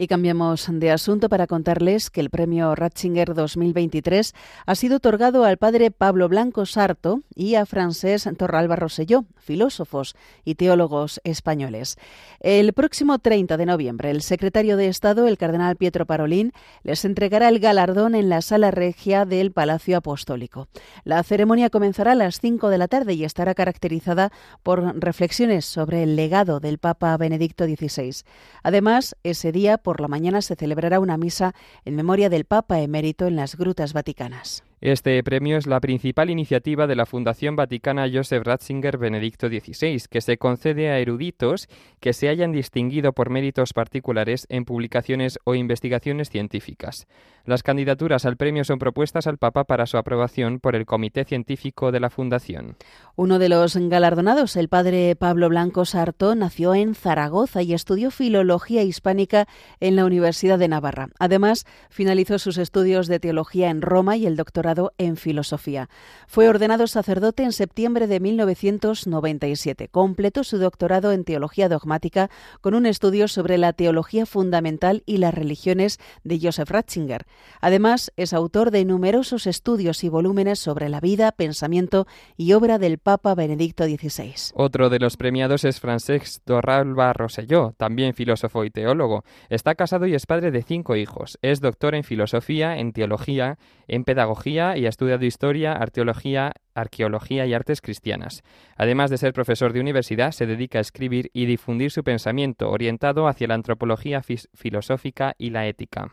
Y 0.00 0.06
cambiamos 0.06 0.68
de 0.70 0.92
asunto 0.92 1.28
para 1.28 1.48
contarles 1.48 2.08
que 2.08 2.20
el 2.20 2.30
premio 2.30 2.76
Ratzinger 2.76 3.34
2023 3.34 4.32
ha 4.64 4.74
sido 4.76 4.98
otorgado 4.98 5.44
al 5.44 5.56
padre 5.56 5.90
Pablo 5.90 6.28
Blanco 6.28 6.66
Sarto 6.66 7.22
y 7.34 7.56
a 7.56 7.66
Francés 7.66 8.28
Torralba 8.38 8.76
Rosselló, 8.76 9.24
filósofos 9.38 10.14
y 10.44 10.54
teólogos 10.54 11.20
españoles. 11.24 11.96
El 12.38 12.74
próximo 12.74 13.18
30 13.18 13.56
de 13.56 13.66
noviembre, 13.66 14.12
el 14.12 14.22
secretario 14.22 14.76
de 14.76 14.86
Estado, 14.86 15.26
el 15.26 15.36
cardenal 15.36 15.74
Pietro 15.74 16.06
Parolín, 16.06 16.52
les 16.84 17.04
entregará 17.04 17.48
el 17.48 17.58
galardón 17.58 18.14
en 18.14 18.28
la 18.28 18.40
sala 18.40 18.70
regia 18.70 19.24
del 19.24 19.50
Palacio 19.50 19.96
Apostólico. 19.96 20.68
La 21.02 21.20
ceremonia 21.24 21.70
comenzará 21.70 22.12
a 22.12 22.14
las 22.14 22.38
5 22.38 22.68
de 22.68 22.78
la 22.78 22.86
tarde 22.86 23.14
y 23.14 23.24
estará 23.24 23.52
caracterizada 23.56 24.30
por 24.62 24.96
reflexiones 25.02 25.64
sobre 25.64 26.04
el 26.04 26.14
legado 26.14 26.60
del 26.60 26.78
Papa 26.78 27.16
Benedicto 27.16 27.64
XVI. 27.64 28.22
Además, 28.62 29.16
ese 29.24 29.50
día 29.50 29.78
por 29.88 30.02
la 30.02 30.08
mañana 30.08 30.42
se 30.42 30.54
celebrará 30.54 31.00
una 31.00 31.16
misa 31.16 31.54
en 31.86 31.96
memoria 31.96 32.28
del 32.28 32.44
Papa 32.44 32.78
emérito 32.80 33.26
en 33.26 33.36
las 33.36 33.56
Grutas 33.56 33.94
Vaticanas. 33.94 34.62
Este 34.80 35.20
premio 35.24 35.56
es 35.56 35.66
la 35.66 35.80
principal 35.80 36.30
iniciativa 36.30 36.86
de 36.86 36.94
la 36.94 37.04
Fundación 37.04 37.56
Vaticana 37.56 38.06
Joseph 38.12 38.44
Ratzinger 38.44 38.96
Benedicto 38.96 39.48
XVI, 39.48 40.00
que 40.08 40.20
se 40.20 40.38
concede 40.38 40.90
a 40.90 41.00
eruditos 41.00 41.68
que 41.98 42.12
se 42.12 42.28
hayan 42.28 42.52
distinguido 42.52 43.12
por 43.12 43.28
méritos 43.28 43.72
particulares 43.72 44.46
en 44.50 44.64
publicaciones 44.64 45.40
o 45.42 45.56
investigaciones 45.56 46.30
científicas. 46.30 47.08
Las 47.44 47.64
candidaturas 47.64 48.24
al 48.24 48.36
premio 48.36 48.62
son 48.62 48.78
propuestas 48.78 49.26
al 49.26 49.38
Papa 49.38 49.64
para 49.64 49.86
su 49.86 49.96
aprobación 49.96 50.60
por 50.60 50.76
el 50.76 50.86
Comité 50.86 51.24
Científico 51.24 51.90
de 51.90 51.98
la 51.98 52.10
Fundación. 52.10 52.76
Uno 53.16 53.40
de 53.40 53.48
los 53.48 53.74
galardonados, 53.76 54.54
el 54.54 54.68
padre 54.68 55.16
Pablo 55.16 55.48
Blanco 55.48 55.86
Sarto, 55.86 56.36
nació 56.36 56.76
en 56.76 56.94
Zaragoza 56.94 57.62
y 57.62 57.74
estudió 57.74 58.12
filología 58.12 58.84
hispánica 58.84 59.48
en 59.80 59.96
la 59.96 60.04
Universidad 60.04 60.58
de 60.58 60.68
Navarra. 60.68 61.08
Además, 61.18 61.66
finalizó 61.90 62.38
sus 62.38 62.58
estudios 62.58 63.08
de 63.08 63.18
teología 63.18 63.70
en 63.70 63.82
Roma 63.82 64.16
y 64.16 64.26
el 64.26 64.36
doctorado 64.36 64.67
en 64.98 65.16
filosofía. 65.16 65.88
Fue 66.26 66.48
ordenado 66.48 66.86
sacerdote 66.86 67.42
en 67.42 67.52
septiembre 67.52 68.06
de 68.06 68.20
1997. 68.20 69.88
Completó 69.88 70.44
su 70.44 70.58
doctorado 70.58 71.12
en 71.12 71.24
teología 71.24 71.68
dogmática 71.68 72.30
con 72.60 72.74
un 72.74 72.86
estudio 72.86 73.28
sobre 73.28 73.58
la 73.58 73.72
teología 73.72 74.26
fundamental 74.26 75.02
y 75.06 75.18
las 75.18 75.34
religiones 75.34 75.98
de 76.24 76.38
Joseph 76.40 76.70
Ratzinger. 76.70 77.26
Además, 77.60 78.12
es 78.16 78.32
autor 78.32 78.70
de 78.70 78.84
numerosos 78.84 79.46
estudios 79.46 80.04
y 80.04 80.08
volúmenes 80.08 80.58
sobre 80.58 80.88
la 80.88 81.00
vida, 81.00 81.32
pensamiento 81.32 82.06
y 82.36 82.52
obra 82.52 82.78
del 82.78 82.98
Papa 82.98 83.34
Benedicto 83.34 83.84
XVI. 83.84 84.52
Otro 84.54 84.90
de 84.90 84.98
los 84.98 85.16
premiados 85.16 85.64
es 85.64 85.80
Francesc 85.80 86.42
Dorralba 86.44 87.12
Rosselló, 87.12 87.74
también 87.76 88.14
filósofo 88.14 88.64
y 88.64 88.70
teólogo. 88.70 89.24
Está 89.48 89.74
casado 89.74 90.06
y 90.06 90.14
es 90.14 90.26
padre 90.26 90.50
de 90.50 90.62
cinco 90.62 90.96
hijos. 90.96 91.38
Es 91.42 91.60
doctor 91.60 91.94
en 91.94 92.04
filosofía, 92.04 92.78
en 92.78 92.92
teología, 92.92 93.58
en 93.86 94.04
pedagogía 94.04 94.57
y 94.58 94.86
ha 94.86 94.88
estudiado 94.88 95.24
historia, 95.24 95.72
arqueología, 95.72 96.52
arqueología 96.74 97.46
y 97.46 97.54
artes 97.54 97.80
cristianas. 97.80 98.42
Además 98.76 99.10
de 99.10 99.18
ser 99.18 99.32
profesor 99.32 99.72
de 99.72 99.80
universidad, 99.80 100.32
se 100.32 100.46
dedica 100.46 100.78
a 100.78 100.82
escribir 100.82 101.30
y 101.32 101.46
difundir 101.46 101.90
su 101.90 102.02
pensamiento 102.04 102.70
orientado 102.70 103.28
hacia 103.28 103.48
la 103.48 103.54
antropología 103.54 104.22
filosófica 104.22 105.34
y 105.38 105.50
la 105.50 105.66
ética. 105.66 106.12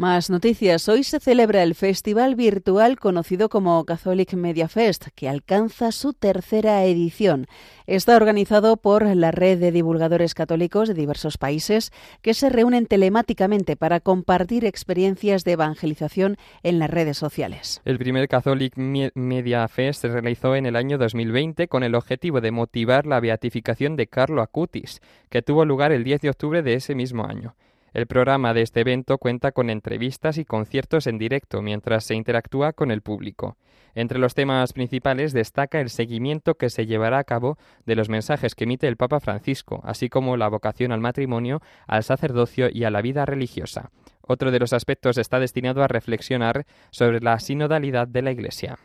Más 0.00 0.30
noticias. 0.30 0.88
Hoy 0.88 1.02
se 1.02 1.18
celebra 1.18 1.64
el 1.64 1.74
festival 1.74 2.36
virtual 2.36 3.00
conocido 3.00 3.48
como 3.48 3.84
Catholic 3.84 4.32
Media 4.34 4.68
Fest, 4.68 5.08
que 5.16 5.28
alcanza 5.28 5.90
su 5.90 6.12
tercera 6.12 6.84
edición. 6.84 7.46
Está 7.88 8.14
organizado 8.14 8.76
por 8.76 9.04
la 9.04 9.32
red 9.32 9.58
de 9.58 9.72
divulgadores 9.72 10.34
católicos 10.34 10.86
de 10.86 10.94
diversos 10.94 11.36
países 11.36 11.90
que 12.22 12.32
se 12.34 12.48
reúnen 12.48 12.86
telemáticamente 12.86 13.74
para 13.74 13.98
compartir 13.98 14.64
experiencias 14.64 15.42
de 15.42 15.52
evangelización 15.52 16.36
en 16.62 16.78
las 16.78 16.90
redes 16.90 17.18
sociales. 17.18 17.80
El 17.84 17.98
primer 17.98 18.28
Catholic 18.28 18.76
Media 18.76 19.66
Fest 19.66 20.02
se 20.02 20.08
realizó 20.10 20.54
en 20.54 20.66
el 20.66 20.76
año 20.76 20.96
2020 20.96 21.66
con 21.66 21.82
el 21.82 21.96
objetivo 21.96 22.40
de 22.40 22.52
motivar 22.52 23.04
la 23.04 23.18
beatificación 23.18 23.96
de 23.96 24.06
Carlo 24.06 24.42
Acutis, 24.42 25.00
que 25.28 25.42
tuvo 25.42 25.64
lugar 25.64 25.90
el 25.90 26.04
10 26.04 26.20
de 26.20 26.30
octubre 26.30 26.62
de 26.62 26.74
ese 26.74 26.94
mismo 26.94 27.24
año. 27.24 27.56
El 27.92 28.06
programa 28.06 28.54
de 28.54 28.62
este 28.62 28.80
evento 28.80 29.18
cuenta 29.18 29.52
con 29.52 29.70
entrevistas 29.70 30.38
y 30.38 30.44
conciertos 30.44 31.06
en 31.06 31.18
directo 31.18 31.62
mientras 31.62 32.04
se 32.04 32.14
interactúa 32.14 32.72
con 32.72 32.90
el 32.90 33.02
público. 33.02 33.56
Entre 33.94 34.18
los 34.18 34.34
temas 34.34 34.72
principales 34.72 35.32
destaca 35.32 35.80
el 35.80 35.90
seguimiento 35.90 36.54
que 36.54 36.70
se 36.70 36.86
llevará 36.86 37.18
a 37.18 37.24
cabo 37.24 37.58
de 37.86 37.96
los 37.96 38.08
mensajes 38.08 38.54
que 38.54 38.64
emite 38.64 38.86
el 38.86 38.96
Papa 38.96 39.20
Francisco, 39.20 39.80
así 39.84 40.08
como 40.08 40.36
la 40.36 40.48
vocación 40.48 40.92
al 40.92 41.00
matrimonio, 41.00 41.60
al 41.86 42.04
sacerdocio 42.04 42.68
y 42.70 42.84
a 42.84 42.90
la 42.90 43.02
vida 43.02 43.24
religiosa. 43.24 43.90
Otro 44.20 44.50
de 44.50 44.58
los 44.58 44.72
aspectos 44.72 45.16
está 45.16 45.40
destinado 45.40 45.82
a 45.82 45.88
reflexionar 45.88 46.66
sobre 46.90 47.20
la 47.20 47.40
sinodalidad 47.40 48.06
de 48.06 48.22
la 48.22 48.30
Iglesia. 48.30 48.78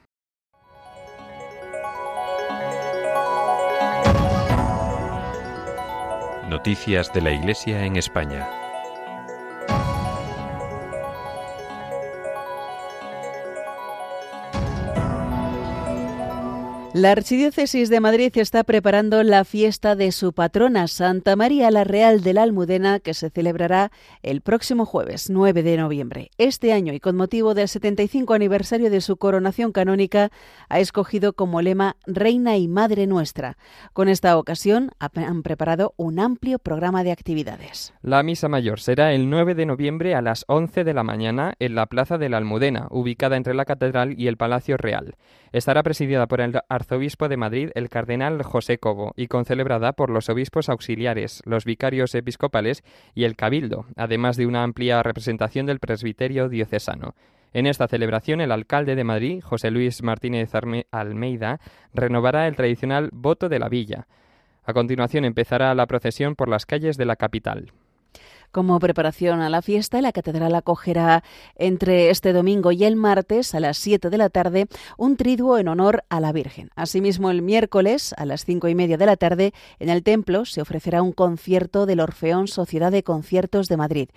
Noticias 6.49 7.13
de 7.13 7.21
la 7.21 7.31
Iglesia 7.31 7.85
en 7.85 7.97
España. 7.97 8.62
La 16.95 17.11
Archidiócesis 17.11 17.89
de 17.89 17.99
Madrid 17.99 18.31
está 18.35 18.63
preparando 18.63 19.23
la 19.23 19.45
fiesta 19.45 19.95
de 19.95 20.11
su 20.11 20.31
patrona, 20.31 20.87
Santa 20.87 21.35
María 21.35 21.71
la 21.71 21.83
Real 21.83 22.21
de 22.21 22.33
la 22.33 22.43
Almudena, 22.43 22.99
que 22.99 23.15
se 23.15 23.31
celebrará 23.31 23.91
el 24.21 24.41
próximo 24.41 24.85
jueves 24.85 25.31
9 25.31 25.63
de 25.63 25.77
noviembre. 25.77 26.29
Este 26.37 26.71
año, 26.71 26.93
y 26.93 26.99
con 26.99 27.15
motivo 27.15 27.55
del 27.55 27.67
75 27.67 28.35
aniversario 28.35 28.91
de 28.91 29.01
su 29.01 29.17
coronación 29.17 29.71
canónica, 29.71 30.29
ha 30.69 30.79
escogido 30.79 31.33
como 31.33 31.63
lema 31.63 31.95
Reina 32.05 32.57
y 32.57 32.67
Madre 32.67 33.07
Nuestra. 33.07 33.57
Con 33.93 34.07
esta 34.07 34.37
ocasión 34.37 34.91
han 34.99 35.41
preparado 35.41 35.95
un 35.97 36.19
amplio 36.19 36.59
programa 36.59 37.03
de 37.03 37.11
actividades. 37.11 37.91
La 38.03 38.21
misa 38.21 38.49
mayor 38.49 38.79
será 38.79 39.13
el 39.13 39.31
9 39.31 39.55
de 39.55 39.65
noviembre 39.65 40.13
a 40.13 40.21
las 40.21 40.45
11 40.47 40.83
de 40.83 40.93
la 40.93 41.01
mañana 41.01 41.55
en 41.57 41.73
la 41.73 41.87
Plaza 41.87 42.19
de 42.19 42.29
la 42.29 42.37
Almudena, 42.37 42.85
ubicada 42.91 43.35
entre 43.35 43.55
la 43.55 43.65
Catedral 43.65 44.13
y 44.15 44.27
el 44.27 44.37
Palacio 44.37 44.77
Real. 44.77 45.15
Estará 45.53 45.81
presidida 45.81 46.27
por 46.27 46.41
el 46.41 46.51
arzobispo 46.83 47.29
de 47.29 47.37
Madrid, 47.37 47.69
el 47.75 47.89
cardenal 47.89 48.43
José 48.43 48.77
Cobo, 48.77 49.13
y 49.15 49.27
concelebrada 49.27 49.93
por 49.93 50.09
los 50.09 50.27
obispos 50.27 50.67
auxiliares, 50.67 51.41
los 51.45 51.63
vicarios 51.63 52.13
episcopales 52.13 52.83
y 53.15 53.23
el 53.23 53.37
cabildo, 53.37 53.85
además 53.95 54.35
de 54.35 54.45
una 54.45 54.63
amplia 54.63 55.01
representación 55.01 55.65
del 55.65 55.79
presbiterio 55.79 56.49
diocesano. 56.49 57.15
En 57.53 57.67
esta 57.67 57.87
celebración, 57.87 58.41
el 58.41 58.51
alcalde 58.51 58.95
de 58.95 59.03
Madrid, 59.05 59.41
José 59.41 59.71
Luis 59.71 60.03
Martínez 60.03 60.51
Almeida, 60.91 61.59
renovará 61.93 62.47
el 62.47 62.57
tradicional 62.57 63.09
voto 63.13 63.47
de 63.47 63.59
la 63.59 63.69
villa. 63.69 64.07
A 64.65 64.73
continuación 64.73 65.23
empezará 65.23 65.73
la 65.75 65.87
procesión 65.87 66.35
por 66.35 66.49
las 66.49 66.65
calles 66.65 66.97
de 66.97 67.05
la 67.05 67.15
capital. 67.15 67.71
Como 68.53 68.77
preparación 68.77 69.41
a 69.41 69.49
la 69.49 69.63
fiesta, 69.63 69.99
la 69.99 70.11
catedral 70.11 70.53
acogerá 70.53 71.23
entre 71.55 72.11
este 72.11 72.33
domingo 72.33 72.71
y 72.71 72.83
el 72.83 72.95
martes 72.95 73.55
a 73.55 73.59
las 73.59 73.79
7 73.79 74.11
de 74.11 74.17
la 74.19 74.29
tarde 74.29 74.67
un 74.95 75.17
triduo 75.17 75.57
en 75.57 75.67
honor 75.67 76.03
a 76.09 76.19
la 76.19 76.31
Virgen. 76.31 76.69
Asimismo, 76.75 77.31
el 77.31 77.41
miércoles 77.41 78.13
a 78.15 78.25
las 78.25 78.45
cinco 78.45 78.67
y 78.67 78.75
media 78.75 78.97
de 78.97 79.07
la 79.07 79.17
tarde 79.17 79.55
en 79.79 79.89
el 79.89 80.03
templo 80.03 80.45
se 80.45 80.61
ofrecerá 80.61 81.01
un 81.01 81.13
concierto 81.13 81.87
del 81.87 81.99
Orfeón 81.99 82.47
Sociedad 82.47 82.91
de 82.91 83.01
Conciertos 83.01 83.69
de 83.69 83.77
Madrid. 83.77 84.09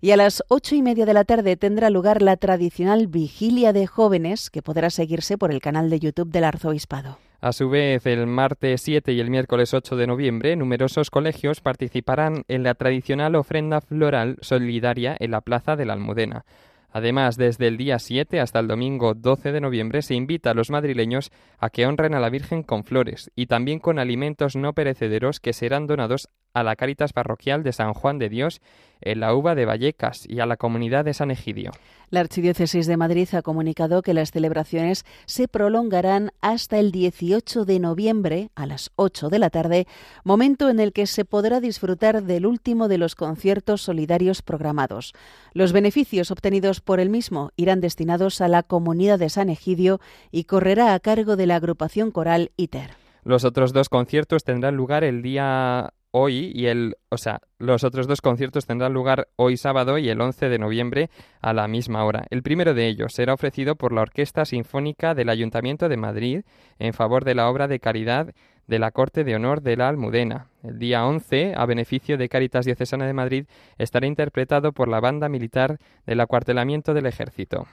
Y 0.00 0.10
a 0.10 0.16
las 0.16 0.42
ocho 0.48 0.74
y 0.74 0.82
media 0.82 1.06
de 1.06 1.14
la 1.14 1.22
tarde 1.22 1.56
tendrá 1.56 1.88
lugar 1.88 2.20
la 2.20 2.36
tradicional 2.36 3.06
vigilia 3.06 3.72
de 3.72 3.86
jóvenes 3.86 4.50
que 4.50 4.60
podrá 4.60 4.90
seguirse 4.90 5.38
por 5.38 5.52
el 5.52 5.60
canal 5.60 5.88
de 5.88 6.00
YouTube 6.00 6.32
del 6.32 6.42
Arzobispado. 6.42 7.18
A 7.44 7.52
su 7.52 7.68
vez, 7.68 8.06
el 8.06 8.26
martes 8.26 8.80
7 8.80 9.12
y 9.12 9.20
el 9.20 9.28
miércoles 9.28 9.74
8 9.74 9.96
de 9.96 10.06
noviembre, 10.06 10.56
numerosos 10.56 11.10
colegios 11.10 11.60
participarán 11.60 12.44
en 12.48 12.62
la 12.62 12.72
tradicional 12.72 13.34
ofrenda 13.34 13.82
floral 13.82 14.38
solidaria 14.40 15.14
en 15.20 15.32
la 15.32 15.42
Plaza 15.42 15.76
de 15.76 15.84
la 15.84 15.92
Almudena. 15.92 16.46
Además, 16.90 17.36
desde 17.36 17.66
el 17.66 17.76
día 17.76 17.98
7 17.98 18.40
hasta 18.40 18.60
el 18.60 18.66
domingo 18.66 19.12
12 19.12 19.52
de 19.52 19.60
noviembre 19.60 20.00
se 20.00 20.14
invita 20.14 20.52
a 20.52 20.54
los 20.54 20.70
madrileños 20.70 21.32
a 21.58 21.68
que 21.68 21.84
honren 21.84 22.14
a 22.14 22.20
la 22.20 22.30
Virgen 22.30 22.62
con 22.62 22.82
flores 22.82 23.30
y 23.36 23.44
también 23.44 23.78
con 23.78 23.98
alimentos 23.98 24.56
no 24.56 24.72
perecederos 24.72 25.38
que 25.38 25.52
serán 25.52 25.86
donados 25.86 26.30
a 26.54 26.62
la 26.62 26.76
Caritas 26.76 27.12
Parroquial 27.12 27.62
de 27.62 27.72
San 27.72 27.92
Juan 27.92 28.18
de 28.18 28.28
Dios 28.28 28.62
en 29.00 29.20
la 29.20 29.34
Uva 29.34 29.54
de 29.54 29.66
Vallecas 29.66 30.24
y 30.26 30.40
a 30.40 30.46
la 30.46 30.56
comunidad 30.56 31.04
de 31.04 31.12
San 31.12 31.30
Egidio. 31.30 31.72
La 32.10 32.20
Archidiócesis 32.20 32.86
de 32.86 32.96
Madrid 32.96 33.28
ha 33.32 33.42
comunicado 33.42 34.00
que 34.00 34.14
las 34.14 34.30
celebraciones 34.30 35.04
se 35.26 35.48
prolongarán 35.48 36.30
hasta 36.40 36.78
el 36.78 36.92
18 36.92 37.64
de 37.64 37.80
noviembre 37.80 38.50
a 38.54 38.66
las 38.66 38.92
8 38.94 39.28
de 39.30 39.38
la 39.40 39.50
tarde, 39.50 39.86
momento 40.22 40.70
en 40.70 40.78
el 40.78 40.92
que 40.92 41.06
se 41.06 41.24
podrá 41.24 41.60
disfrutar 41.60 42.22
del 42.22 42.46
último 42.46 42.86
de 42.86 42.98
los 42.98 43.16
conciertos 43.16 43.82
solidarios 43.82 44.42
programados. 44.42 45.12
Los 45.52 45.72
beneficios 45.72 46.30
obtenidos 46.30 46.80
por 46.80 47.00
el 47.00 47.10
mismo 47.10 47.50
irán 47.56 47.80
destinados 47.80 48.40
a 48.40 48.48
la 48.48 48.62
comunidad 48.62 49.18
de 49.18 49.28
San 49.28 49.50
Egidio 49.50 50.00
y 50.30 50.44
correrá 50.44 50.94
a 50.94 51.00
cargo 51.00 51.34
de 51.36 51.46
la 51.46 51.56
agrupación 51.56 52.12
coral 52.12 52.52
ITER. 52.56 52.90
Los 53.24 53.44
otros 53.44 53.72
dos 53.72 53.88
conciertos 53.88 54.44
tendrán 54.44 54.76
lugar 54.76 55.02
el 55.02 55.22
día 55.22 55.94
hoy 56.16 56.52
y 56.54 56.66
el, 56.66 56.96
o 57.08 57.18
sea, 57.18 57.40
los 57.58 57.82
otros 57.82 58.06
dos 58.06 58.20
conciertos 58.20 58.66
tendrán 58.66 58.92
lugar 58.92 59.26
hoy 59.34 59.56
sábado 59.56 59.98
y 59.98 60.08
el 60.08 60.20
11 60.20 60.48
de 60.48 60.58
noviembre 60.60 61.10
a 61.40 61.52
la 61.52 61.66
misma 61.66 62.04
hora. 62.04 62.24
El 62.30 62.44
primero 62.44 62.72
de 62.72 62.86
ellos 62.86 63.12
será 63.12 63.34
ofrecido 63.34 63.74
por 63.74 63.92
la 63.92 64.02
Orquesta 64.02 64.44
Sinfónica 64.44 65.14
del 65.14 65.28
Ayuntamiento 65.28 65.88
de 65.88 65.96
Madrid 65.96 66.42
en 66.78 66.92
favor 66.92 67.24
de 67.24 67.34
la 67.34 67.50
obra 67.50 67.66
de 67.66 67.80
caridad 67.80 68.32
de 68.68 68.78
la 68.78 68.92
Corte 68.92 69.24
de 69.24 69.34
Honor 69.34 69.60
de 69.60 69.76
la 69.76 69.88
Almudena. 69.88 70.46
El 70.62 70.78
día 70.78 71.04
11, 71.04 71.54
a 71.56 71.66
beneficio 71.66 72.16
de 72.16 72.28
Caritas 72.28 72.64
Diocesana 72.64 73.06
de 73.06 73.12
Madrid, 73.12 73.46
estará 73.76 74.06
interpretado 74.06 74.72
por 74.72 74.86
la 74.86 75.00
banda 75.00 75.28
militar 75.28 75.78
del 76.06 76.20
acuartelamiento 76.20 76.94
del 76.94 77.06
Ejército. 77.06 77.66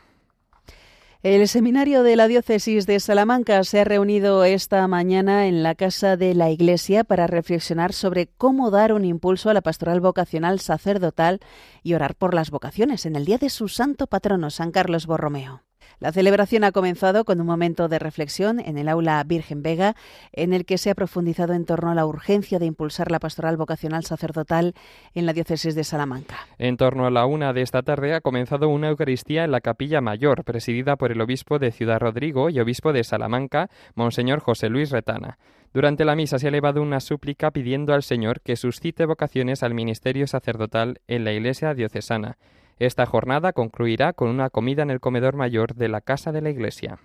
El 1.24 1.48
seminario 1.48 2.02
de 2.02 2.16
la 2.16 2.28
diócesis 2.28 2.88
de 2.88 3.00
Salamanca 3.00 3.64
se 3.64 3.80
ha 3.80 3.84
reunido 3.84 4.44
esta 4.44 4.88
mañana 4.88 5.46
en 5.46 5.62
la 5.62 5.76
Casa 5.76 6.18
de 6.18 6.34
la 6.34 6.50
Iglesia 6.50 7.04
para 7.04 7.28
reflexionar 7.28 7.94
sobre 7.94 8.26
cómo 8.26 8.72
dar 8.72 8.92
un 8.92 9.06
impulso 9.06 9.52
a 9.52 9.54
la 9.54 9.62
pastoral 9.62 10.02
vocacional 10.02 10.60
sacerdotal 10.60 11.40
y 11.84 11.94
orar 11.94 12.16
por 12.16 12.34
las 12.34 12.50
vocaciones 12.50 13.06
en 13.06 13.16
el 13.16 13.26
día 13.26 13.38
de 13.38 13.52
su 13.52 13.68
santo 13.68 14.08
patrono, 14.08 14.50
San 14.50 14.72
Carlos 14.72 15.06
Borromeo. 15.06 15.62
La 16.00 16.12
celebración 16.12 16.64
ha 16.64 16.72
comenzado 16.72 17.26
con 17.26 17.40
un 17.42 17.48
momento 17.48 17.88
de 17.88 18.00
reflexión 18.00 18.60
en 18.60 18.78
el 18.78 18.90
aula 18.90 19.24
Virgen 19.24 19.62
Vega, 19.62 19.96
en 20.34 20.54
el 20.54 20.66
que 20.66 20.78
se 20.78 20.90
ha 20.90 20.96
profundizado 20.96 21.54
en 21.54 21.66
torno 21.66 21.92
a 21.92 21.96
la 21.96 22.06
urgencia 22.06 22.60
de 22.60 22.66
impulsar 22.66 23.12
la 23.12 23.20
pastoral 23.20 23.58
vocacional 23.58 24.04
sacerdotal 24.04 24.74
en 25.14 25.26
la 25.26 25.34
diócesis 25.34 25.76
de 25.76 25.84
Salamanca. 25.84 26.38
En 26.58 26.78
torno 26.78 27.06
a 27.06 27.12
la 27.12 27.26
una 27.26 27.54
de 27.54 27.62
esta 27.62 27.82
tarde 27.84 28.14
ha 28.14 28.22
comenzado 28.22 28.70
una 28.70 28.90
Eucaristía 28.90 29.44
en 29.44 29.52
la 29.52 29.62
Capilla 29.62 30.02
Mayor, 30.02 30.44
presidida 30.44 30.96
por 30.96 31.12
el 31.12 31.22
obispo 31.22 31.60
de 31.60 31.72
Ciudad 31.72 32.00
Rodrigo 32.00 32.50
y 32.50 32.60
obispo 32.60 32.94
de 32.94 33.04
Salamanca, 33.04 33.70
Monseñor 33.96 34.40
José 34.40 34.70
Luis 34.70 34.92
Retana. 34.92 35.38
Durante 35.74 36.04
la 36.04 36.16
misa 36.16 36.38
se 36.38 36.48
ha 36.48 36.50
elevado 36.50 36.82
una 36.82 37.00
súplica 37.00 37.52
pidiendo 37.52 37.94
al 37.94 38.04
Señor 38.04 38.42
que 38.42 38.58
suscite 38.58 39.06
vocaciones 39.06 39.64
al 39.64 39.74
ministerio 39.74 40.28
sacerdotal 40.28 41.00
en 41.08 41.24
la 41.24 41.32
Iglesia 41.32 41.74
diocesana. 41.74 42.38
Esta 42.82 43.06
jornada 43.06 43.54
concluirá 43.54 44.14
con 44.14 44.28
una 44.28 44.50
comida 44.50 44.82
en 44.82 44.90
el 44.90 45.00
comedor 45.00 45.36
mayor 45.36 45.76
de 45.76 45.88
la 45.88 46.02
Casa 46.02 46.32
de 46.32 46.42
la 46.42 46.50
Iglesia. 46.50 46.98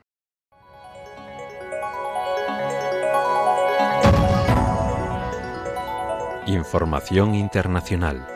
Información 6.46 7.34
internacional. 7.34 8.35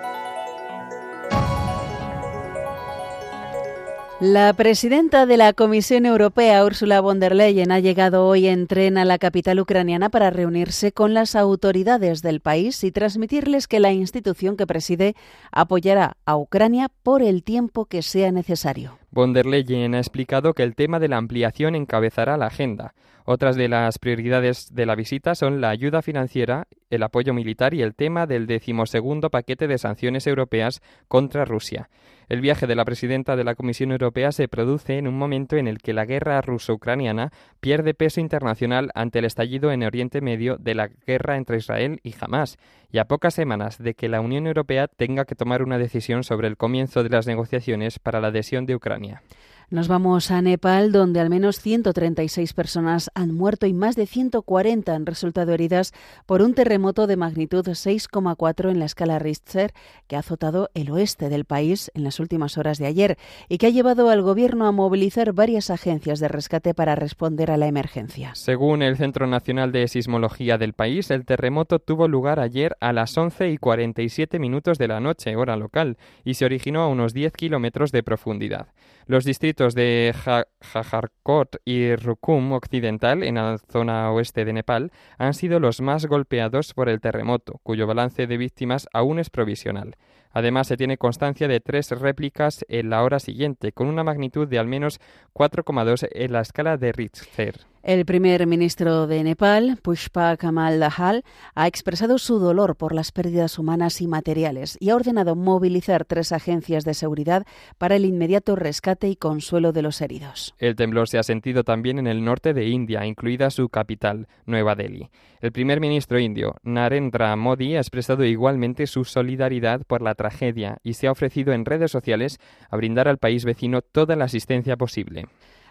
La 4.20 4.52
presidenta 4.52 5.24
de 5.24 5.38
la 5.38 5.54
Comisión 5.54 6.04
Europea, 6.04 6.62
Ursula 6.66 7.00
von 7.00 7.20
der 7.20 7.34
Leyen, 7.34 7.72
ha 7.72 7.80
llegado 7.80 8.26
hoy 8.26 8.48
en 8.48 8.66
tren 8.66 8.98
a 8.98 9.06
la 9.06 9.16
capital 9.16 9.58
ucraniana 9.58 10.10
para 10.10 10.28
reunirse 10.28 10.92
con 10.92 11.14
las 11.14 11.34
autoridades 11.34 12.20
del 12.20 12.40
país 12.40 12.84
y 12.84 12.92
transmitirles 12.92 13.66
que 13.66 13.80
la 13.80 13.92
institución 13.92 14.58
que 14.58 14.66
preside 14.66 15.14
apoyará 15.52 16.18
a 16.26 16.36
Ucrania 16.36 16.90
por 17.02 17.22
el 17.22 17.42
tiempo 17.42 17.86
que 17.86 18.02
sea 18.02 18.30
necesario. 18.30 18.98
Von 19.10 19.32
der 19.32 19.46
Leyen 19.46 19.94
ha 19.94 19.98
explicado 19.98 20.52
que 20.52 20.64
el 20.64 20.74
tema 20.74 21.00
de 21.00 21.08
la 21.08 21.16
ampliación 21.16 21.74
encabezará 21.74 22.36
la 22.36 22.48
agenda. 22.48 22.92
Otras 23.32 23.54
de 23.54 23.68
las 23.68 24.00
prioridades 24.00 24.74
de 24.74 24.86
la 24.86 24.96
visita 24.96 25.36
son 25.36 25.60
la 25.60 25.68
ayuda 25.68 26.02
financiera, 26.02 26.66
el 26.90 27.04
apoyo 27.04 27.32
militar 27.32 27.74
y 27.74 27.82
el 27.82 27.94
tema 27.94 28.26
del 28.26 28.48
decimosegundo 28.48 29.30
paquete 29.30 29.68
de 29.68 29.78
sanciones 29.78 30.26
europeas 30.26 30.82
contra 31.06 31.44
Rusia. 31.44 31.90
El 32.28 32.40
viaje 32.40 32.66
de 32.66 32.74
la 32.74 32.84
presidenta 32.84 33.36
de 33.36 33.44
la 33.44 33.54
Comisión 33.54 33.92
Europea 33.92 34.32
se 34.32 34.48
produce 34.48 34.98
en 34.98 35.06
un 35.06 35.16
momento 35.16 35.54
en 35.54 35.68
el 35.68 35.78
que 35.78 35.92
la 35.92 36.06
guerra 36.06 36.40
ruso-ucraniana 36.40 37.30
pierde 37.60 37.94
peso 37.94 38.20
internacional 38.20 38.90
ante 38.96 39.20
el 39.20 39.26
estallido 39.26 39.70
en 39.70 39.84
Oriente 39.84 40.20
Medio 40.20 40.56
de 40.56 40.74
la 40.74 40.88
guerra 41.06 41.36
entre 41.36 41.58
Israel 41.58 42.00
y 42.02 42.16
Hamas, 42.20 42.58
y 42.90 42.98
a 42.98 43.04
pocas 43.04 43.34
semanas 43.34 43.78
de 43.78 43.94
que 43.94 44.08
la 44.08 44.20
Unión 44.20 44.48
Europea 44.48 44.88
tenga 44.88 45.24
que 45.24 45.36
tomar 45.36 45.62
una 45.62 45.78
decisión 45.78 46.24
sobre 46.24 46.48
el 46.48 46.56
comienzo 46.56 47.04
de 47.04 47.10
las 47.10 47.28
negociaciones 47.28 48.00
para 48.00 48.20
la 48.20 48.28
adhesión 48.28 48.66
de 48.66 48.74
Ucrania. 48.74 49.22
Nos 49.70 49.86
vamos 49.86 50.32
a 50.32 50.42
Nepal, 50.42 50.90
donde 50.90 51.20
al 51.20 51.30
menos 51.30 51.60
136 51.60 52.54
personas 52.54 53.08
han 53.14 53.32
muerto 53.32 53.66
y 53.66 53.72
más 53.72 53.94
de 53.94 54.06
140 54.06 54.92
han 54.92 55.06
resultado 55.06 55.52
heridas 55.52 55.92
por 56.26 56.42
un 56.42 56.54
terremoto 56.54 57.06
de 57.06 57.14
magnitud 57.14 57.64
6,4 57.64 58.68
en 58.68 58.80
la 58.80 58.86
escala 58.86 59.20
Richter 59.20 59.72
que 60.08 60.16
ha 60.16 60.18
azotado 60.18 60.70
el 60.74 60.90
oeste 60.90 61.28
del 61.28 61.44
país 61.44 61.92
en 61.94 62.02
las 62.02 62.18
últimas 62.18 62.58
horas 62.58 62.78
de 62.78 62.86
ayer 62.86 63.16
y 63.48 63.58
que 63.58 63.68
ha 63.68 63.70
llevado 63.70 64.10
al 64.10 64.22
gobierno 64.22 64.66
a 64.66 64.72
movilizar 64.72 65.32
varias 65.34 65.70
agencias 65.70 66.18
de 66.18 66.26
rescate 66.26 66.74
para 66.74 66.96
responder 66.96 67.52
a 67.52 67.56
la 67.56 67.68
emergencia. 67.68 68.34
Según 68.34 68.82
el 68.82 68.96
Centro 68.96 69.28
Nacional 69.28 69.70
de 69.70 69.86
Sismología 69.86 70.58
del 70.58 70.72
país, 70.72 71.12
el 71.12 71.24
terremoto 71.24 71.78
tuvo 71.78 72.08
lugar 72.08 72.40
ayer 72.40 72.76
a 72.80 72.92
las 72.92 73.16
11 73.16 73.50
y 73.50 73.56
47 73.56 74.40
minutos 74.40 74.78
de 74.78 74.88
la 74.88 74.98
noche, 74.98 75.36
hora 75.36 75.54
local, 75.54 75.96
y 76.24 76.34
se 76.34 76.44
originó 76.44 76.80
a 76.80 76.88
unos 76.88 77.14
10 77.14 77.34
kilómetros 77.34 77.92
de 77.92 78.02
profundidad. 78.02 78.66
Los 79.06 79.24
distritos 79.24 79.59
de 79.68 80.14
Jajarkot 80.62 81.56
y 81.66 81.94
Rukum 81.94 82.52
Occidental, 82.52 83.22
en 83.22 83.34
la 83.34 83.58
zona 83.58 84.10
oeste 84.10 84.46
de 84.46 84.54
Nepal, 84.54 84.90
han 85.18 85.34
sido 85.34 85.60
los 85.60 85.82
más 85.82 86.06
golpeados 86.06 86.72
por 86.72 86.88
el 86.88 87.00
terremoto, 87.00 87.60
cuyo 87.62 87.86
balance 87.86 88.26
de 88.26 88.38
víctimas 88.38 88.88
aún 88.94 89.18
es 89.18 89.28
provisional. 89.28 89.96
Además, 90.32 90.68
se 90.68 90.76
tiene 90.76 90.96
constancia 90.96 91.48
de 91.48 91.60
tres 91.60 91.90
réplicas 91.90 92.64
en 92.68 92.90
la 92.90 93.02
hora 93.02 93.18
siguiente, 93.18 93.72
con 93.72 93.88
una 93.88 94.04
magnitud 94.04 94.46
de 94.46 94.58
al 94.58 94.66
menos 94.66 95.00
4,2 95.34 96.08
en 96.10 96.32
la 96.32 96.40
escala 96.40 96.76
de 96.76 96.92
Richter. 96.92 97.66
El 97.82 98.04
primer 98.04 98.46
ministro 98.46 99.06
de 99.06 99.24
Nepal, 99.24 99.78
Pushpa 99.82 100.36
Kamal 100.36 100.80
Dahal, 100.80 101.24
ha 101.54 101.66
expresado 101.66 102.18
su 102.18 102.38
dolor 102.38 102.76
por 102.76 102.94
las 102.94 103.10
pérdidas 103.10 103.58
humanas 103.58 104.02
y 104.02 104.06
materiales 104.06 104.76
y 104.80 104.90
ha 104.90 104.96
ordenado 104.96 105.34
movilizar 105.34 106.04
tres 106.04 106.32
agencias 106.32 106.84
de 106.84 106.92
seguridad 106.92 107.46
para 107.78 107.96
el 107.96 108.04
inmediato 108.04 108.54
rescate 108.54 109.08
y 109.08 109.16
consuelo 109.16 109.72
de 109.72 109.80
los 109.80 110.02
heridos. 110.02 110.54
El 110.58 110.76
temblor 110.76 111.08
se 111.08 111.18
ha 111.18 111.22
sentido 111.22 111.64
también 111.64 111.98
en 111.98 112.06
el 112.06 112.22
norte 112.22 112.52
de 112.52 112.68
India, 112.68 113.06
incluida 113.06 113.48
su 113.48 113.70
capital, 113.70 114.28
Nueva 114.44 114.74
Delhi. 114.74 115.08
El 115.40 115.52
primer 115.52 115.80
ministro 115.80 116.18
indio, 116.18 116.56
Narendra 116.62 117.34
Modi, 117.34 117.76
ha 117.76 117.80
expresado 117.80 118.26
igualmente 118.26 118.86
su 118.86 119.04
solidaridad 119.04 119.80
por 119.86 120.02
la 120.02 120.14
tragedia 120.20 120.76
y 120.82 120.92
se 120.92 121.06
ha 121.06 121.12
ofrecido 121.12 121.54
en 121.54 121.64
redes 121.64 121.90
sociales 121.90 122.38
a 122.68 122.76
brindar 122.76 123.08
al 123.08 123.16
país 123.16 123.46
vecino 123.46 123.80
toda 123.80 124.16
la 124.16 124.26
asistencia 124.26 124.76
posible. 124.76 125.24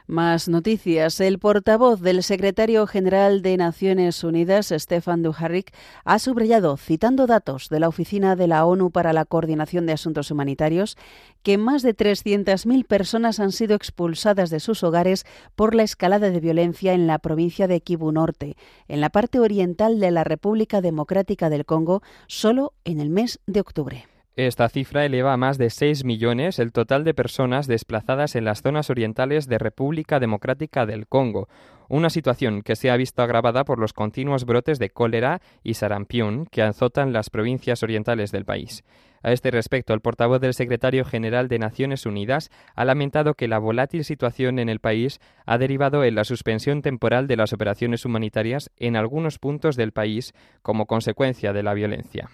Más 0.10 0.50
noticias. 0.50 1.20
El 1.20 1.38
portavoz 1.38 2.02
del 2.02 2.24
secretario 2.24 2.88
general 2.88 3.44
de 3.44 3.58
Naciones 3.58 4.24
Unidas, 4.24 4.74
Stefan 4.76 5.22
Dujarric, 5.22 5.72
ha 6.04 6.18
subrayado, 6.18 6.78
citando 6.78 7.28
datos 7.28 7.70
de 7.70 7.80
la 7.80 7.90
Oficina 7.90 8.36
de 8.36 8.48
la 8.48 8.66
ONU 8.66 8.90
para 8.90 9.14
la 9.14 9.26
Coordinación 9.26 9.86
de 9.86 9.94
Asuntos 9.94 10.32
Humanitarios, 10.32 10.98
que 11.44 11.60
más 11.60 11.84
de 11.84 11.96
300.000 11.96 12.88
personas 12.88 13.40
han 13.40 13.52
sido 13.52 13.76
expulsadas 13.76 14.50
de 14.50 14.60
sus 14.60 14.84
hogares 14.84 15.28
por 15.56 15.76
la 15.76 15.84
escalada 15.84 16.32
de 16.32 16.40
violencia 16.40 16.94
en 16.94 17.06
la 17.06 17.20
provincia 17.20 17.68
de 17.68 17.82
Kivu 17.82 18.12
Norte, 18.12 18.58
en 18.88 19.02
la 19.02 19.12
parte 19.12 19.40
oriental 19.40 20.00
de 20.00 20.10
la 20.10 20.24
República 20.24 20.82
Democrática 20.82 21.52
del 21.52 21.66
Congo, 21.66 22.02
solo 22.26 22.74
en 22.84 23.00
el 23.00 23.12
mes 23.12 23.42
de 23.46 23.60
octubre. 23.60 24.09
Esta 24.40 24.70
cifra 24.70 25.04
eleva 25.04 25.34
a 25.34 25.38
más 25.38 25.58
de 25.58 25.70
6 25.70 26.06
millones 26.06 26.60
el 26.60 26.72
total 26.72 27.04
de 27.04 27.14
personas 27.14 27.68
desplazadas 27.68 28.38
en 28.38 28.46
las 28.46 28.62
zonas 28.62 28.90
orientales 28.90 29.48
de 29.50 29.58
República 29.58 30.18
Democrática 30.22 30.86
del 30.86 31.08
Congo, 31.08 31.50
una 31.90 32.10
situación 32.10 32.62
que 32.62 32.78
se 32.78 32.90
ha 32.90 32.96
visto 32.96 33.22
agravada 33.22 33.66
por 33.66 33.80
los 33.80 33.92
continuos 33.92 34.46
brotes 34.46 34.80
de 34.80 34.92
cólera 34.92 35.42
y 35.62 35.74
sarampión 35.74 36.46
que 36.46 36.62
azotan 36.62 37.12
las 37.12 37.30
provincias 37.30 37.84
orientales 37.84 38.32
del 38.32 38.46
país. 38.46 38.86
A 39.24 39.34
este 39.34 39.52
respecto, 39.52 39.94
el 39.94 40.00
portavoz 40.00 40.40
del 40.40 40.54
secretario 40.54 41.04
general 41.04 41.50
de 41.50 41.60
Naciones 41.60 42.06
Unidas 42.06 42.50
ha 42.76 42.86
lamentado 42.86 43.34
que 43.34 43.50
la 43.50 43.60
volátil 43.60 44.06
situación 44.06 44.58
en 44.58 44.70
el 44.70 44.80
país 44.80 45.20
ha 45.46 45.58
derivado 45.58 46.06
en 46.06 46.16
la 46.16 46.24
suspensión 46.24 46.82
temporal 46.82 47.28
de 47.28 47.36
las 47.36 47.52
operaciones 47.52 48.06
humanitarias 48.06 48.72
en 48.78 48.96
algunos 48.96 49.38
puntos 49.38 49.76
del 49.76 49.92
país 49.92 50.34
como 50.62 50.86
consecuencia 50.86 51.52
de 51.52 51.64
la 51.64 51.74
violencia. 51.74 52.30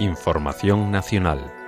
Información 0.00 0.90
nacional. 0.90 1.59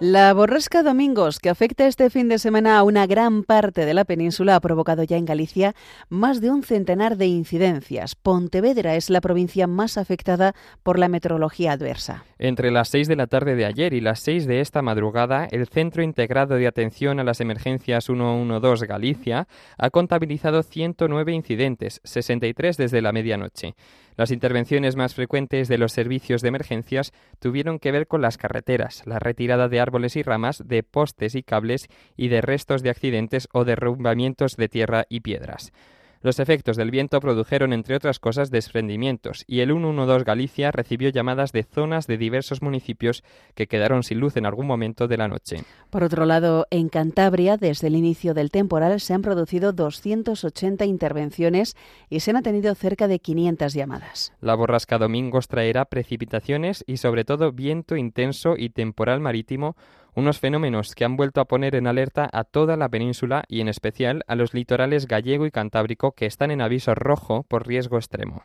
La 0.00 0.32
borrasca 0.32 0.84
Domingos, 0.84 1.40
que 1.40 1.50
afecta 1.50 1.88
este 1.88 2.08
fin 2.08 2.28
de 2.28 2.38
semana 2.38 2.78
a 2.78 2.84
una 2.84 3.08
gran 3.08 3.42
parte 3.42 3.84
de 3.84 3.94
la 3.94 4.04
península, 4.04 4.54
ha 4.54 4.60
provocado 4.60 5.02
ya 5.02 5.16
en 5.16 5.24
Galicia 5.24 5.74
más 6.08 6.40
de 6.40 6.52
un 6.52 6.62
centenar 6.62 7.16
de 7.16 7.26
incidencias. 7.26 8.14
Pontevedra 8.14 8.94
es 8.94 9.10
la 9.10 9.20
provincia 9.20 9.66
más 9.66 9.98
afectada 9.98 10.54
por 10.84 11.00
la 11.00 11.08
meteorología 11.08 11.72
adversa. 11.72 12.22
Entre 12.38 12.70
las 12.70 12.90
6 12.90 13.08
de 13.08 13.16
la 13.16 13.26
tarde 13.26 13.56
de 13.56 13.64
ayer 13.64 13.92
y 13.92 14.00
las 14.00 14.20
6 14.20 14.46
de 14.46 14.60
esta 14.60 14.82
madrugada, 14.82 15.48
el 15.50 15.66
Centro 15.66 16.04
Integrado 16.04 16.54
de 16.54 16.68
Atención 16.68 17.18
a 17.18 17.24
las 17.24 17.40
Emergencias 17.40 18.04
112 18.04 18.86
Galicia 18.86 19.48
ha 19.78 19.90
contabilizado 19.90 20.62
109 20.62 21.32
incidentes, 21.32 22.00
63 22.04 22.76
desde 22.76 23.02
la 23.02 23.10
medianoche. 23.10 23.74
Las 24.18 24.32
intervenciones 24.32 24.96
más 24.96 25.14
frecuentes 25.14 25.68
de 25.68 25.78
los 25.78 25.92
servicios 25.92 26.42
de 26.42 26.48
emergencias 26.48 27.12
tuvieron 27.38 27.78
que 27.78 27.92
ver 27.92 28.08
con 28.08 28.20
las 28.20 28.36
carreteras, 28.36 29.06
la 29.06 29.20
retirada 29.20 29.68
de 29.68 29.78
árboles 29.78 30.16
y 30.16 30.24
ramas, 30.24 30.64
de 30.66 30.82
postes 30.82 31.36
y 31.36 31.44
cables 31.44 31.86
y 32.16 32.26
de 32.26 32.40
restos 32.40 32.82
de 32.82 32.90
accidentes 32.90 33.48
o 33.52 33.64
derrumbamientos 33.64 34.56
de 34.56 34.68
tierra 34.68 35.06
y 35.08 35.20
piedras. 35.20 35.72
Los 36.20 36.40
efectos 36.40 36.76
del 36.76 36.90
viento 36.90 37.20
produjeron, 37.20 37.72
entre 37.72 37.94
otras 37.94 38.18
cosas, 38.18 38.50
desprendimientos, 38.50 39.44
y 39.46 39.60
el 39.60 39.70
112 39.70 40.24
Galicia 40.24 40.72
recibió 40.72 41.10
llamadas 41.10 41.52
de 41.52 41.62
zonas 41.62 42.08
de 42.08 42.18
diversos 42.18 42.60
municipios 42.60 43.22
que 43.54 43.68
quedaron 43.68 44.02
sin 44.02 44.18
luz 44.18 44.36
en 44.36 44.44
algún 44.44 44.66
momento 44.66 45.06
de 45.06 45.16
la 45.16 45.28
noche. 45.28 45.62
Por 45.90 46.02
otro 46.02 46.26
lado, 46.26 46.66
en 46.70 46.88
Cantabria, 46.88 47.56
desde 47.56 47.86
el 47.86 47.94
inicio 47.94 48.34
del 48.34 48.50
temporal, 48.50 49.00
se 49.00 49.14
han 49.14 49.22
producido 49.22 49.72
280 49.72 50.84
intervenciones 50.86 51.76
y 52.10 52.20
se 52.20 52.30
han 52.30 52.36
atendido 52.36 52.74
cerca 52.74 53.06
de 53.06 53.20
500 53.20 53.72
llamadas. 53.72 54.32
La 54.40 54.54
borrasca 54.54 54.98
Domingos 54.98 55.46
traerá 55.46 55.84
precipitaciones 55.84 56.82
y, 56.86 56.96
sobre 56.96 57.24
todo, 57.24 57.52
viento 57.52 57.96
intenso 57.96 58.56
y 58.56 58.70
temporal 58.70 59.20
marítimo 59.20 59.76
unos 60.14 60.38
fenómenos 60.38 60.94
que 60.94 61.04
han 61.04 61.16
vuelto 61.16 61.40
a 61.40 61.46
poner 61.46 61.74
en 61.74 61.86
alerta 61.86 62.28
a 62.32 62.44
toda 62.44 62.76
la 62.76 62.88
península 62.88 63.44
y 63.48 63.60
en 63.60 63.68
especial 63.68 64.24
a 64.26 64.34
los 64.34 64.54
litorales 64.54 65.06
gallego 65.06 65.46
y 65.46 65.50
cantábrico 65.50 66.12
que 66.12 66.26
están 66.26 66.50
en 66.50 66.60
aviso 66.60 66.94
rojo 66.94 67.44
por 67.44 67.66
riesgo 67.66 67.96
extremo. 67.96 68.42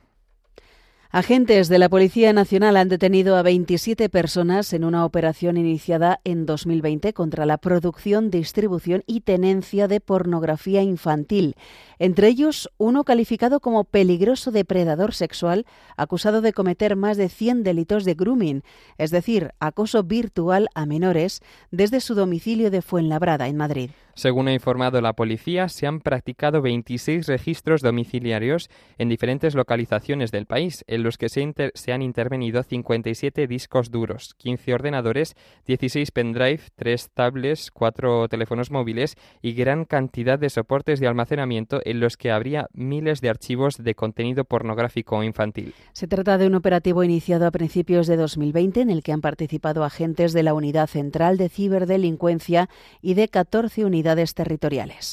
Agentes 1.15 1.69
de 1.69 1.77
la 1.77 1.89
Policía 1.89 2.33
Nacional 2.33 2.75
han 2.75 2.89
detenido 2.89 3.35
a 3.35 3.43
27 3.43 4.09
personas 4.09 4.73
en 4.73 4.83
una 4.83 5.05
operación 5.05 5.57
iniciada 5.57 6.19
en 6.23 6.47
2020 6.47 7.13
contra 7.13 7.45
la 7.45 7.59
producción, 7.59 8.31
distribución 8.31 9.03
y 9.05 9.21
tenencia 9.21 9.87
de 9.87 10.01
pornografía 10.01 10.81
infantil. 10.81 11.53
Entre 11.99 12.29
ellos, 12.29 12.67
uno 12.79 13.03
calificado 13.03 13.59
como 13.59 13.83
peligroso 13.83 14.49
depredador 14.49 15.13
sexual, 15.13 15.67
acusado 15.97 16.41
de 16.41 16.51
cometer 16.51 16.95
más 16.95 17.15
de 17.15 17.29
100 17.29 17.61
delitos 17.61 18.05
de 18.05 18.15
grooming, 18.15 18.63
es 18.97 19.11
decir, 19.11 19.51
acoso 19.59 20.01
virtual 20.01 20.67
a 20.73 20.87
menores, 20.87 21.43
desde 21.69 22.01
su 22.01 22.15
domicilio 22.15 22.71
de 22.71 22.81
Fuenlabrada, 22.81 23.47
en 23.47 23.57
Madrid. 23.57 23.91
Según 24.15 24.47
ha 24.47 24.53
informado 24.53 25.01
la 25.01 25.13
policía, 25.13 25.69
se 25.69 25.87
han 25.87 25.99
practicado 25.99 26.61
26 26.61 27.27
registros 27.27 27.81
domiciliarios 27.81 28.69
en 28.99 29.09
diferentes 29.09 29.55
localizaciones 29.55 30.31
del 30.31 30.45
país, 30.45 30.85
en 30.87 31.01
los 31.01 31.17
que 31.17 31.29
se, 31.29 31.91
han 31.91 32.01
intervenido 32.03 32.61
57 32.61 33.47
discos 33.47 33.89
duros, 33.89 34.35
15 34.37 34.75
ordenadores, 34.75 35.35
16 35.65 36.11
pendrive, 36.11 36.61
3 36.75 37.09
tablets, 37.11 37.71
4 37.71 38.27
teléfonos 38.27 38.69
móviles 38.69 39.15
y 39.41 39.53
gran 39.53 39.85
cantidad 39.85 40.37
de 40.37 40.51
soportes 40.51 40.99
de 40.99 41.07
almacenamiento 41.07 41.81
en 41.83 41.99
los 41.99 42.15
que 42.15 42.29
habría 42.29 42.67
miles 42.71 43.19
de 43.19 43.29
archivos 43.29 43.77
de 43.83 43.95
contenido 43.95 44.45
pornográfico 44.45 45.23
infantil. 45.23 45.73
Se 45.93 46.07
trata 46.07 46.37
de 46.37 46.45
un 46.45 46.53
operativo 46.53 47.03
iniciado 47.03 47.47
a 47.47 47.51
principios 47.51 48.05
de 48.05 48.17
2020 48.17 48.81
en 48.81 48.91
el 48.91 49.01
que 49.01 49.11
han 49.11 49.21
participado 49.21 49.83
agentes 49.83 50.33
de 50.33 50.43
la 50.43 50.53
Unidad 50.53 50.85
Central 50.85 51.37
de 51.37 51.49
Ciberdelincuencia 51.49 52.69
y 53.01 53.15
de 53.15 53.27
14 53.27 53.85
unidades 53.85 54.02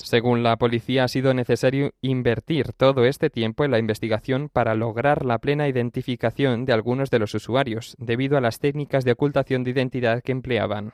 Según 0.04 0.42
la 0.42 0.56
policía, 0.56 1.04
ha 1.04 1.08
sido 1.08 1.32
necesario 1.34 1.92
invertir 2.02 2.72
todo 2.72 3.04
este 3.04 3.30
tiempo 3.30 3.64
en 3.64 3.70
la 3.70 3.78
investigación 3.78 4.48
para 4.48 4.74
lograr 4.74 5.24
la 5.24 5.38
plena 5.38 5.68
identificación 5.68 6.64
de 6.64 6.72
algunos 6.72 7.10
de 7.10 7.18
los 7.18 7.34
usuarios, 7.34 7.96
debido 7.98 8.36
a 8.36 8.40
las 8.40 8.58
técnicas 8.58 9.04
de 9.04 9.12
ocultación 9.12 9.64
de 9.64 9.70
identidad 9.70 10.22
que 10.22 10.32
empleaban. 10.32 10.92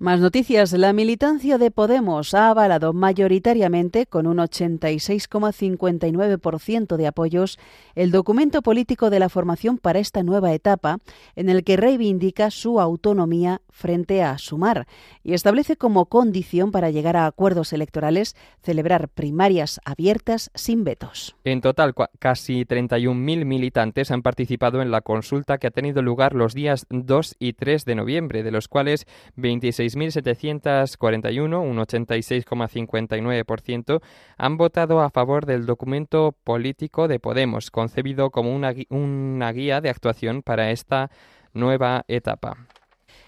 Más 0.00 0.18
noticias. 0.18 0.72
La 0.72 0.92
militancia 0.94 1.58
de 1.58 1.70
Podemos 1.70 2.32
ha 2.32 2.48
avalado 2.48 2.94
mayoritariamente, 2.94 4.06
con 4.06 4.26
un 4.26 4.38
86,59% 4.38 6.96
de 6.96 7.06
apoyos, 7.06 7.58
el 7.94 8.10
documento 8.10 8.62
político 8.62 9.10
de 9.10 9.18
la 9.18 9.28
formación 9.28 9.76
para 9.76 9.98
esta 9.98 10.22
nueva 10.22 10.54
etapa, 10.54 11.00
en 11.36 11.50
el 11.50 11.64
que 11.64 11.76
reivindica 11.76 12.50
su 12.50 12.80
autonomía 12.80 13.60
frente 13.68 14.22
a 14.22 14.38
Sumar 14.38 14.86
y 15.22 15.34
establece 15.34 15.76
como 15.76 16.06
condición 16.06 16.70
para 16.70 16.90
llegar 16.90 17.18
a 17.18 17.26
acuerdos 17.26 17.74
electorales 17.74 18.34
celebrar 18.62 19.10
primarias 19.10 19.82
abiertas 19.84 20.50
sin 20.54 20.82
vetos. 20.82 21.36
En 21.44 21.60
total, 21.60 21.94
casi 22.18 22.64
31.000 22.64 23.44
militantes 23.44 24.10
han 24.10 24.22
participado 24.22 24.80
en 24.80 24.90
la 24.90 25.02
consulta 25.02 25.58
que 25.58 25.66
ha 25.66 25.70
tenido 25.70 26.00
lugar 26.00 26.34
los 26.34 26.54
días 26.54 26.86
2 26.88 27.36
y 27.38 27.52
3 27.52 27.84
de 27.84 27.96
noviembre, 27.96 28.42
de 28.42 28.50
los 28.50 28.66
cuales 28.66 29.06
26 29.36 29.89
6.741, 29.90 31.60
un 31.60 31.78
86,59%, 31.78 34.00
han 34.36 34.56
votado 34.56 35.00
a 35.00 35.10
favor 35.10 35.46
del 35.46 35.66
documento 35.66 36.36
político 36.44 37.08
de 37.08 37.18
Podemos, 37.20 37.70
concebido 37.70 38.30
como 38.30 38.54
una, 38.54 38.74
una 38.88 39.52
guía 39.52 39.80
de 39.80 39.90
actuación 39.90 40.42
para 40.42 40.70
esta 40.70 41.10
nueva 41.52 42.04
etapa. 42.08 42.56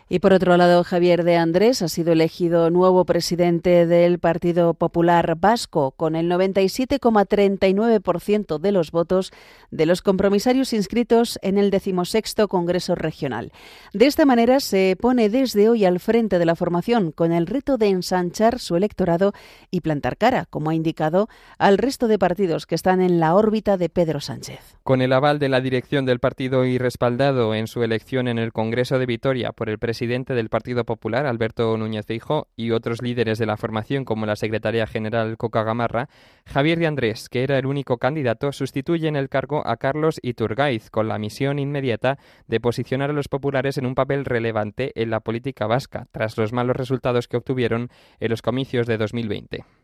Y 0.08 0.18
por 0.18 0.32
otro 0.32 0.56
lado, 0.56 0.82
Javier 0.84 1.24
de 1.24 1.36
Andrés 1.36 1.80
ha 1.80 1.88
sido 1.88 2.12
elegido 2.12 2.70
nuevo 2.70 3.04
presidente 3.04 3.86
del 3.86 4.18
Partido 4.18 4.74
Popular 4.74 5.36
Vasco 5.38 5.92
con 5.92 6.16
el 6.16 6.30
97,39% 6.30 8.58
de 8.58 8.72
los 8.72 8.90
votos 8.90 9.32
de 9.70 9.86
los 9.86 10.02
compromisarios 10.02 10.72
inscritos 10.72 11.38
en 11.42 11.56
el 11.56 11.70
decimosexto 11.70 12.48
Congreso 12.48 12.94
Regional. 12.94 13.52
De 13.94 14.06
esta 14.06 14.26
manera 14.26 14.60
se 14.60 14.96
pone 15.00 15.30
desde 15.30 15.68
hoy 15.68 15.84
al 15.84 16.00
frente 16.00 16.38
de 16.38 16.46
la 16.46 16.56
formación 16.56 17.12
con 17.12 17.32
el 17.32 17.46
reto 17.46 17.78
de 17.78 17.88
ensanchar 17.88 18.58
su 18.58 18.76
electorado 18.76 19.32
y 19.70 19.80
plantar 19.80 20.16
cara, 20.16 20.46
como 20.50 20.70
ha 20.70 20.74
indicado, 20.74 21.28
al 21.58 21.78
resto 21.78 22.08
de 22.08 22.18
partidos 22.18 22.66
que 22.66 22.74
están 22.74 23.00
en 23.00 23.20
la 23.20 23.34
órbita 23.34 23.76
de 23.76 23.88
Pedro 23.88 24.20
Sánchez. 24.20 24.58
Con 24.82 25.00
el 25.00 25.12
aval 25.12 25.38
de 25.38 25.48
la 25.48 25.60
dirección 25.60 26.06
del 26.06 26.18
partido 26.18 26.64
y 26.64 26.76
respaldado 26.76 27.54
en 27.54 27.68
su 27.68 27.84
elección 27.84 28.28
en 28.28 28.38
el 28.38 28.52
Congreso 28.52 28.98
de 28.98 29.06
Vitoria 29.06 29.52
por 29.52 29.68
el 29.68 29.78
presidente 29.78 29.91
presidente 29.92 30.32
del 30.32 30.48
Partido 30.48 30.86
Popular, 30.86 31.26
Alberto 31.26 31.76
Núñez 31.76 32.06
Feijóo, 32.06 32.48
y 32.56 32.70
otros 32.70 33.02
líderes 33.02 33.38
de 33.38 33.44
la 33.44 33.58
formación, 33.58 34.06
como 34.06 34.24
la 34.24 34.36
secretaria 34.36 34.86
general 34.86 35.36
Coca 35.36 35.64
Gamarra, 35.64 36.08
Javier 36.46 36.78
de 36.78 36.86
Andrés, 36.86 37.28
que 37.28 37.42
era 37.42 37.58
el 37.58 37.66
único 37.66 37.98
candidato, 37.98 38.52
sustituye 38.52 39.06
en 39.06 39.16
el 39.16 39.28
cargo 39.28 39.62
a 39.66 39.76
Carlos 39.76 40.18
Iturgaiz, 40.22 40.88
con 40.88 41.08
la 41.08 41.18
misión 41.18 41.58
inmediata 41.58 42.18
de 42.46 42.58
posicionar 42.58 43.10
a 43.10 43.12
los 43.12 43.28
populares 43.28 43.76
en 43.76 43.84
un 43.84 43.94
papel 43.94 44.24
relevante 44.24 44.92
en 44.94 45.10
la 45.10 45.20
política 45.20 45.66
vasca, 45.66 46.06
tras 46.10 46.38
los 46.38 46.54
malos 46.54 46.74
resultados 46.74 47.28
que 47.28 47.36
obtuvieron 47.36 47.90
en 48.18 48.30
los 48.30 48.40
comicios 48.40 48.86
de 48.86 48.96
2020. 48.96 49.81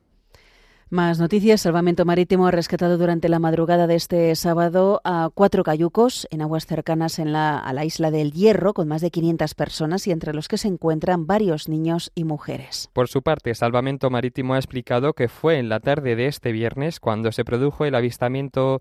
Más 0.91 1.19
noticias. 1.19 1.61
Salvamento 1.61 2.07
Marítimo 2.07 2.47
ha 2.47 2.51
rescatado 2.51 2.97
durante 2.97 3.29
la 3.29 3.39
madrugada 3.39 3.87
de 3.87 3.95
este 3.95 4.35
sábado 4.37 5.03
a 5.05 5.29
cuatro 5.35 5.63
cayucos 5.63 6.27
en 6.31 6.41
aguas 6.41 6.65
cercanas 6.65 7.19
a 7.19 7.73
la 7.75 7.85
isla 7.85 8.11
del 8.11 8.33
Hierro, 8.33 8.73
con 8.73 8.89
más 8.89 9.03
de 9.03 9.11
500 9.11 9.55
personas 9.55 10.07
y 10.07 10.13
entre 10.13 10.33
los 10.33 10.49
que 10.49 10.57
se 10.57 10.69
encuentran 10.69 11.27
varios 11.27 11.69
niños 11.69 12.11
y 12.15 12.25
mujeres. 12.25 12.89
Por 12.95 13.09
su 13.09 13.21
parte, 13.21 13.55
Salvamento 13.55 14.09
Marítimo 14.09 14.55
ha 14.55 14.59
explicado 14.59 15.13
que 15.13 15.29
fue 15.29 15.59
en 15.59 15.69
la 15.69 15.81
tarde 15.81 16.17
de 16.17 16.27
este 16.27 16.53
viernes 16.53 17.01
cuando 17.01 17.33
se 17.33 17.45
produjo 17.45 17.85
el 17.85 17.95
avistamiento 17.95 18.81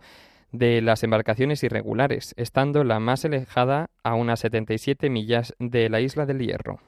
de 0.54 0.82
las 0.82 1.04
embarcaciones 1.04 1.62
irregulares, 1.64 2.34
estando 2.38 2.86
la 2.86 3.02
más 3.02 3.26
alejada 3.26 3.90
a 4.04 4.14
unas 4.14 4.40
77 4.40 5.10
millas 5.10 5.56
de 5.60 5.90
la 5.90 6.00
isla 6.00 6.26
del 6.26 6.40
Hierro. 6.40 6.80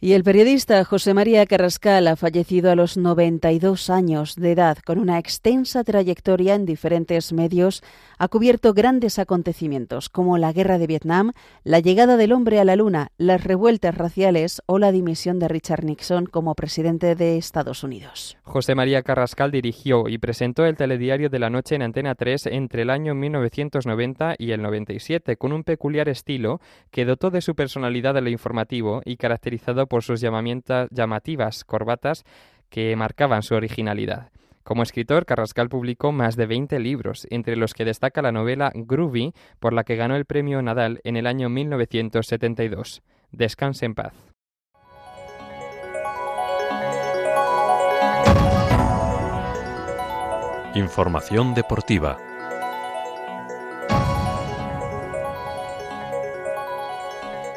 Y 0.00 0.12
el 0.12 0.22
periodista 0.22 0.84
José 0.84 1.14
María 1.14 1.46
Carrascal 1.46 2.08
ha 2.08 2.16
fallecido 2.16 2.70
a 2.70 2.74
los 2.74 2.98
92 2.98 3.88
años 3.88 4.34
de 4.34 4.52
edad. 4.52 4.76
Con 4.84 4.98
una 4.98 5.18
extensa 5.18 5.82
trayectoria 5.82 6.54
en 6.54 6.66
diferentes 6.66 7.32
medios, 7.32 7.82
ha 8.18 8.28
cubierto 8.28 8.74
grandes 8.74 9.18
acontecimientos 9.18 10.08
como 10.08 10.36
la 10.36 10.52
guerra 10.52 10.78
de 10.78 10.86
Vietnam, 10.86 11.32
la 11.62 11.80
llegada 11.80 12.16
del 12.16 12.32
hombre 12.32 12.60
a 12.60 12.64
la 12.64 12.76
luna, 12.76 13.08
las 13.16 13.44
revueltas 13.44 13.96
raciales 13.96 14.62
o 14.66 14.78
la 14.78 14.92
dimisión 14.92 15.38
de 15.38 15.48
Richard 15.48 15.84
Nixon 15.84 16.26
como 16.26 16.54
presidente 16.54 17.14
de 17.14 17.38
Estados 17.38 17.82
Unidos. 17.82 18.36
José 18.42 18.74
María 18.74 19.02
Carrascal 19.02 19.50
dirigió 19.50 20.08
y 20.08 20.18
presentó 20.18 20.66
el 20.66 20.76
telediario 20.76 21.30
de 21.30 21.38
la 21.38 21.50
noche 21.50 21.76
en 21.76 21.82
Antena 21.82 22.14
3 22.14 22.46
entre 22.46 22.82
el 22.82 22.90
año 22.90 23.14
1990 23.14 24.34
y 24.38 24.52
el 24.52 24.62
97, 24.62 25.36
con 25.36 25.52
un 25.52 25.64
peculiar 25.64 26.08
estilo 26.08 26.60
que 26.90 27.04
dotó 27.04 27.30
de 27.30 27.40
su 27.40 27.54
personalidad 27.54 28.16
a 28.16 28.20
lo 28.20 28.28
informativo 28.28 29.00
y 29.04 29.16
caracterizado 29.16 29.83
por 29.86 30.02
sus 30.02 30.20
llamativas 30.20 31.64
corbatas 31.64 32.24
que 32.68 32.94
marcaban 32.96 33.42
su 33.42 33.54
originalidad. 33.54 34.30
Como 34.64 34.82
escritor, 34.82 35.26
Carrascal 35.26 35.68
publicó 35.68 36.10
más 36.10 36.36
de 36.36 36.46
20 36.46 36.78
libros, 36.78 37.26
entre 37.30 37.54
los 37.54 37.74
que 37.74 37.84
destaca 37.84 38.22
la 38.22 38.32
novela 38.32 38.72
Groovy, 38.74 39.34
por 39.60 39.74
la 39.74 39.84
que 39.84 39.96
ganó 39.96 40.16
el 40.16 40.24
premio 40.24 40.62
Nadal 40.62 41.00
en 41.04 41.16
el 41.16 41.26
año 41.26 41.50
1972. 41.50 43.02
Descanse 43.30 43.84
en 43.84 43.94
paz. 43.94 44.14
Información 50.74 51.54
deportiva. 51.54 52.18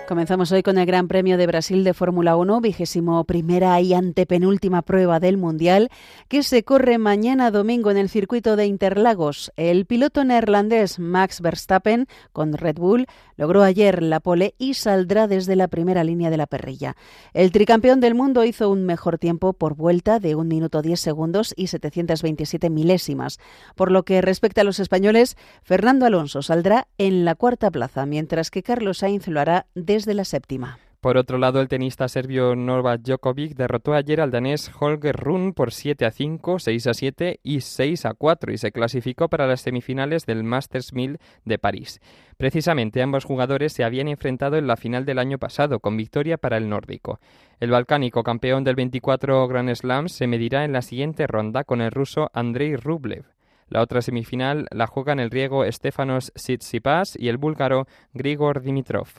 Comenzamos 0.08 0.54
hoy 0.54 0.64
con 0.64 0.78
el 0.78 0.86
Gran 0.86 1.10
Premio 1.10 1.38
de 1.38 1.48
Brasil 1.48 1.84
de 1.84 1.94
Fórmula 1.94 2.38
1, 2.38 2.62
vigésimo 2.62 3.26
primera 3.26 3.82
y 3.82 3.94
antepenúltima 3.94 4.82
prueba 4.82 5.20
del 5.20 5.36
Mundial, 5.36 5.90
que 6.30 6.44
se 6.44 6.64
corre 6.64 6.98
mañana 6.98 7.52
domingo 7.52 7.92
en 7.92 7.98
el 7.98 8.08
circuito 8.08 8.56
de 8.56 8.68
Interlagos. 8.68 9.52
El 9.58 9.86
piloto 9.86 10.24
neerlandés 10.24 10.98
Max 10.98 11.42
Verstappen, 11.42 12.08
con 12.32 12.54
Red 12.54 12.78
Bull, 12.78 13.06
logró 13.36 13.64
ayer 13.64 14.02
la 14.02 14.22
pole 14.22 14.56
y 14.58 14.76
saldrá 14.76 15.28
desde 15.28 15.58
la 15.58 15.68
primera 15.68 16.06
línea 16.06 16.30
de 16.30 16.38
la 16.38 16.48
perrilla. 16.48 16.96
El 17.34 17.52
tricampeón 17.52 18.00
del 18.00 18.16
mundo 18.16 18.46
hizo 18.46 18.70
un 18.70 18.86
mejor 18.86 19.18
tiempo 19.18 19.52
por 19.52 19.76
vuelta 19.76 20.20
de 20.20 20.36
1 20.36 20.48
minuto 20.48 20.82
10 20.82 21.02
segundos 21.02 21.54
y 21.58 21.68
727 21.68 22.70
milésimas. 22.70 23.40
Por 23.76 23.92
lo 23.92 24.04
que 24.04 24.22
respecta 24.22 24.62
a 24.62 24.64
los 24.64 24.80
españoles, 24.80 25.36
Fernando 25.64 26.06
Alonso 26.06 26.42
saldrá 26.42 26.88
en 26.98 27.26
la 27.26 27.36
cuarta 27.36 27.70
plaza, 27.72 28.06
mientras 28.06 28.52
que 28.52 28.64
Carlos 28.64 29.00
Sainz 29.00 29.28
lo 29.28 29.42
hará 29.42 29.66
de 29.76 29.97
la 30.06 30.26
séptima. 30.26 30.80
Por 31.00 31.16
otro 31.16 31.38
lado, 31.38 31.62
el 31.62 31.68
tenista 31.68 32.08
serbio 32.08 32.56
Novak 32.56 33.02
Djokovic 33.02 33.56
derrotó 33.56 33.94
ayer 33.94 34.20
al 34.20 34.32
danés 34.32 34.72
Holger 34.80 35.16
Rune 35.16 35.54
por 35.54 35.72
7 35.72 36.06
a 36.06 36.12
5, 36.12 36.58
6 36.58 36.88
a 36.88 36.94
7 36.94 37.40
y 37.44 37.62
6 37.62 38.06
a 38.06 38.14
4 38.16 38.52
y 38.52 38.58
se 38.58 38.72
clasificó 38.72 39.30
para 39.30 39.46
las 39.46 39.62
semifinales 39.62 40.26
del 40.26 40.44
Masters 40.44 40.94
1000 40.94 41.20
de 41.46 41.60
París. 41.60 42.02
Precisamente 42.38 43.02
ambos 43.04 43.26
jugadores 43.26 43.74
se 43.74 43.84
habían 43.84 44.08
enfrentado 44.08 44.58
en 44.58 44.66
la 44.66 44.76
final 44.76 45.06
del 45.06 45.20
año 45.20 45.38
pasado, 45.38 45.80
con 45.80 45.96
victoria 45.96 46.38
para 46.38 46.58
el 46.58 46.68
nórdico. 46.68 47.20
El 47.60 47.70
balcánico 47.70 48.24
campeón 48.24 48.64
del 48.64 48.76
24 48.76 49.48
Grand 49.48 49.74
Slams 49.74 50.12
se 50.12 50.26
medirá 50.26 50.66
en 50.66 50.74
la 50.74 50.82
siguiente 50.82 51.28
ronda 51.28 51.64
con 51.64 51.82
el 51.82 51.92
ruso 51.92 52.32
Andrei 52.34 52.76
Rublev. 52.76 53.26
La 53.70 53.82
otra 53.82 54.02
semifinal 54.02 54.66
la 54.72 54.88
juegan 54.88 55.20
el 55.20 55.30
griego 55.30 55.64
Stefanos 55.72 56.32
Tsitsipas 56.36 57.16
y 57.20 57.28
el 57.28 57.38
búlgaro 57.38 57.86
Grigor 58.14 58.62
Dimitrov. 58.62 59.10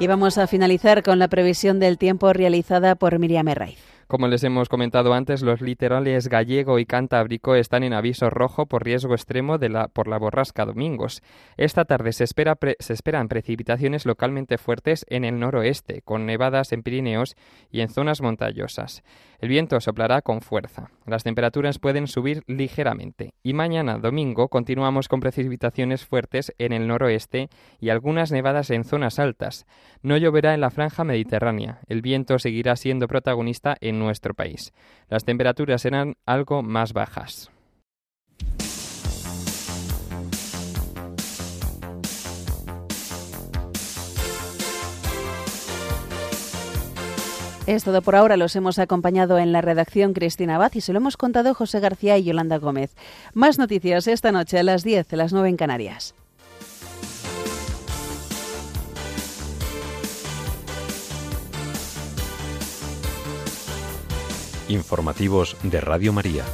Y 0.00 0.06
vamos 0.06 0.38
a 0.38 0.46
finalizar 0.46 1.02
con 1.02 1.18
la 1.18 1.26
previsión 1.26 1.80
del 1.80 1.98
tiempo 1.98 2.32
realizada 2.32 2.94
por 2.94 3.18
Miriam 3.18 3.48
Herraiz. 3.48 3.78
Como 4.06 4.28
les 4.28 4.44
hemos 4.44 4.68
comentado 4.68 5.12
antes, 5.12 5.42
los 5.42 5.60
litorales 5.60 6.28
gallego 6.28 6.78
y 6.78 6.86
cantábrico 6.86 7.56
están 7.56 7.82
en 7.82 7.92
aviso 7.92 8.30
rojo 8.30 8.66
por 8.66 8.84
riesgo 8.84 9.14
extremo 9.14 9.58
de 9.58 9.68
la, 9.68 9.88
por 9.88 10.06
la 10.06 10.16
borrasca 10.16 10.64
domingos. 10.64 11.20
Esta 11.56 11.84
tarde 11.84 12.12
se, 12.12 12.24
espera 12.24 12.56
se 12.78 12.92
esperan 12.92 13.28
precipitaciones 13.28 14.06
localmente 14.06 14.56
fuertes 14.56 15.04
en 15.08 15.24
el 15.24 15.40
noroeste, 15.40 16.00
con 16.02 16.26
nevadas 16.26 16.72
en 16.72 16.84
Pirineos 16.84 17.36
y 17.70 17.80
en 17.80 17.88
zonas 17.88 18.22
montañosas. 18.22 19.02
El 19.38 19.48
viento 19.48 19.80
soplará 19.80 20.20
con 20.20 20.40
fuerza. 20.40 20.90
Las 21.06 21.22
temperaturas 21.22 21.78
pueden 21.78 22.08
subir 22.08 22.42
ligeramente. 22.46 23.34
Y 23.42 23.54
mañana, 23.54 23.98
domingo, 23.98 24.48
continuamos 24.48 25.06
con 25.06 25.20
precipitaciones 25.20 26.04
fuertes 26.04 26.52
en 26.58 26.72
el 26.72 26.88
noroeste 26.88 27.48
y 27.78 27.90
algunas 27.90 28.32
nevadas 28.32 28.70
en 28.70 28.82
zonas 28.82 29.20
altas. 29.20 29.64
No 30.02 30.16
lloverá 30.16 30.54
en 30.54 30.60
la 30.60 30.70
franja 30.70 31.04
mediterránea. 31.04 31.80
El 31.86 32.02
viento 32.02 32.38
seguirá 32.38 32.74
siendo 32.74 33.06
protagonista 33.06 33.76
en 33.80 34.00
nuestro 34.00 34.34
país. 34.34 34.72
Las 35.08 35.24
temperaturas 35.24 35.82
serán 35.82 36.16
algo 36.26 36.62
más 36.62 36.92
bajas. 36.92 37.52
Es 47.68 47.84
todo 47.84 48.00
por 48.00 48.16
ahora. 48.16 48.38
Los 48.38 48.56
hemos 48.56 48.78
acompañado 48.78 49.38
en 49.38 49.52
la 49.52 49.60
redacción 49.60 50.14
Cristina 50.14 50.54
Abad 50.54 50.72
y 50.72 50.80
se 50.80 50.94
lo 50.94 51.00
hemos 51.00 51.18
contado 51.18 51.52
José 51.52 51.80
García 51.80 52.16
y 52.16 52.24
Yolanda 52.24 52.56
Gómez. 52.56 52.96
Más 53.34 53.58
noticias 53.58 54.08
esta 54.08 54.32
noche 54.32 54.58
a 54.58 54.62
las 54.62 54.84
10, 54.84 55.12
a 55.12 55.16
las 55.16 55.34
9 55.34 55.50
en 55.50 55.56
Canarias. 55.58 56.14
Informativos 64.70 65.58
de 65.62 65.82
Radio 65.82 66.14
María. 66.14 66.44